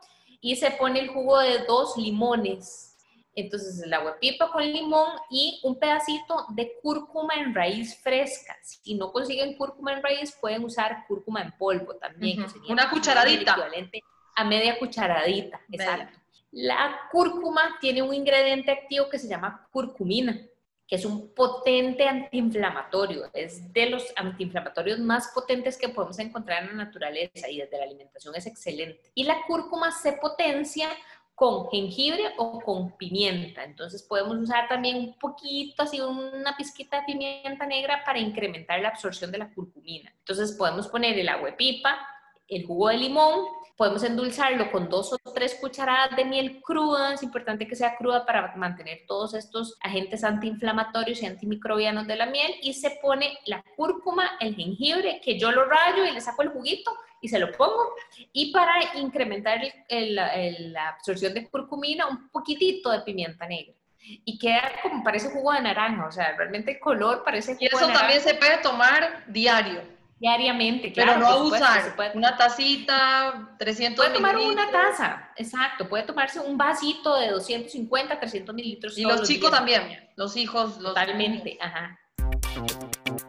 y 0.45 0.57
se 0.57 0.71
pone 0.73 1.01
el 1.01 1.09
jugo 1.09 1.39
de 1.39 1.61
dos 1.61 1.97
limones. 1.97 2.99
Entonces 3.35 3.81
el 3.83 3.95
agua 3.95 4.19
pipa 4.21 4.53
con 4.53 4.63
limón 4.63 5.09
y 5.31 5.59
un 5.65 5.79
pedacito 5.79 6.45
de 6.51 6.71
cúrcuma 6.83 7.33
en 7.37 7.55
raíz 7.55 7.97
fresca. 7.97 8.55
Si 8.63 8.95
no 8.95 9.11
consiguen 9.11 9.57
cúrcuma 9.57 9.95
en 9.95 10.03
raíz, 10.03 10.37
pueden 10.39 10.63
usar 10.65 11.07
cúrcuma 11.09 11.41
en 11.41 11.53
polvo 11.53 11.95
también. 11.95 12.45
Una 12.69 12.91
cucharadita. 12.91 13.53
Equivalente 13.53 14.03
a 14.37 14.45
media 14.45 14.79
cucharadita, 14.79 15.63
exacto. 15.73 16.19
La 16.51 17.09
cúrcuma 17.11 17.79
tiene 17.81 18.03
un 18.03 18.13
ingrediente 18.13 18.71
activo 18.71 19.09
que 19.09 19.19
se 19.19 19.29
llama 19.29 19.67
curcumina 19.73 20.39
que 20.87 20.97
es 20.97 21.05
un 21.05 21.35
potente 21.35 22.07
antiinflamatorio, 22.07 23.31
es 23.33 23.73
de 23.73 23.91
los 23.91 24.05
antiinflamatorios 24.17 24.99
más 24.99 25.29
potentes 25.35 25.79
que 25.79 25.89
podemos 25.89 26.19
encontrar 26.19 26.63
en 26.63 26.77
la 26.77 26.85
naturaleza 26.85 27.49
y 27.49 27.59
desde 27.59 27.79
la 27.79 27.85
alimentación 27.85 28.35
es 28.37 28.47
excelente. 28.47 29.11
Y 29.15 29.25
la 29.25 29.43
cúrcuma 29.47 29.91
se 29.91 30.13
potencia 30.15 30.89
con 31.35 31.69
jengibre 31.69 32.33
o 32.37 32.61
con 32.61 32.97
pimienta. 32.97 33.65
Entonces 33.65 34.03
podemos 34.03 34.37
usar 34.37 34.69
también 34.69 34.97
un 34.97 35.19
poquito, 35.19 35.83
así 35.83 36.01
una 36.01 36.57
pizquita 36.57 37.01
de 37.01 37.07
pimienta 37.07 37.67
negra 37.67 38.03
para 38.05 38.19
incrementar 38.19 38.81
la 38.81 38.91
absorción 38.91 39.33
de 39.33 39.39
la 39.39 39.53
curcumina. 39.53 40.13
Entonces 40.19 40.53
podemos 40.53 40.87
poner 40.89 41.19
el 41.19 41.29
agua 41.29 41.51
de 41.51 41.57
pipa, 41.57 41.99
el 42.47 42.67
jugo 42.67 42.89
de 42.89 42.99
limón, 42.99 43.47
podemos 43.77 44.03
endulzarlo 44.05 44.71
con 44.71 44.89
dos 44.89 45.13
o 45.13 45.19
tres 45.35 45.57
cucharadas 45.61 46.17
de 46.17 46.25
miel 46.25 46.61
cruda, 46.63 47.15
es 47.15 47.23
importante 47.23 47.67
que 47.67 47.77
sea 47.77 47.97
cruda 47.97 48.25
para 48.25 48.55
mantener 48.57 49.01
todos 49.07 49.35
estos 49.35 49.77
agentes 49.81 50.23
antiinflamatorios 50.25 51.23
y 51.23 51.27
antimicrobianos 51.27 52.07
de 52.07 52.17
la 52.17 52.27
miel 52.27 52.55
y 52.63 52.75
se 52.75 52.99
pone 53.03 53.39
la 53.47 53.65
cúrcuma, 53.77 54.33
el 54.41 54.55
jengibre, 54.55 55.21
que 55.23 55.39
yo 55.39 55.51
lo 55.51 55.65
rayo 55.65 56.05
y 56.05 56.13
le 56.13 56.21
saco 56.21 56.43
el 56.43 56.51
juguito 56.51 56.93
y 57.21 57.29
se 57.29 57.39
lo 57.39 57.51
pongo. 57.53 57.95
Y 58.33 58.53
para 58.53 58.75
incrementar 58.97 59.61
la 59.89 60.89
absorción 60.89 61.35
de 61.35 61.49
curcumina, 61.49 62.07
un 62.07 62.29
poquitito 62.29 62.91
de 62.91 63.01
pimienta 63.01 63.47
negra 63.47 63.75
y 64.07 64.39
queda 64.39 64.73
como 64.83 65.03
parece 65.03 65.31
jugo 65.31 65.53
de 65.53 65.63
naranja, 65.63 66.07
o 66.07 66.13
sea, 66.13 66.37
realmente 66.37 66.73
el 66.73 66.79
color 66.79 67.23
parece 67.25 67.55
jugo 67.55 67.65
Y 67.65 67.67
eso 67.67 67.89
también 67.89 68.21
se 68.21 68.35
puede 68.35 68.59
tomar 68.59 69.25
diario. 69.29 69.94
Diariamente, 70.19 70.93
claro. 70.93 71.15
Pero 71.15 71.27
no 71.27 71.33
abusar. 71.33 71.97
Puede, 71.97 72.13
una 72.15 72.37
tacita, 72.37 73.57
300 73.59 74.05
Puede 74.05 74.15
tomar 74.15 74.37
una 74.37 74.71
taza, 74.71 75.31
exacto. 75.37 75.89
Puede 75.89 76.05
tomarse 76.05 76.41
un 76.41 76.57
vasito 76.57 77.17
de 77.19 77.31
250, 77.31 78.21
300 78.21 78.55
mililitros. 78.55 78.97
Y 78.97 79.03
los 79.03 79.23
chicos 79.23 79.51
también, 79.51 80.09
los 80.17 80.37
hijos. 80.37 80.79
Los 80.79 80.95
Totalmente, 80.95 81.59
ajá. 81.61 81.99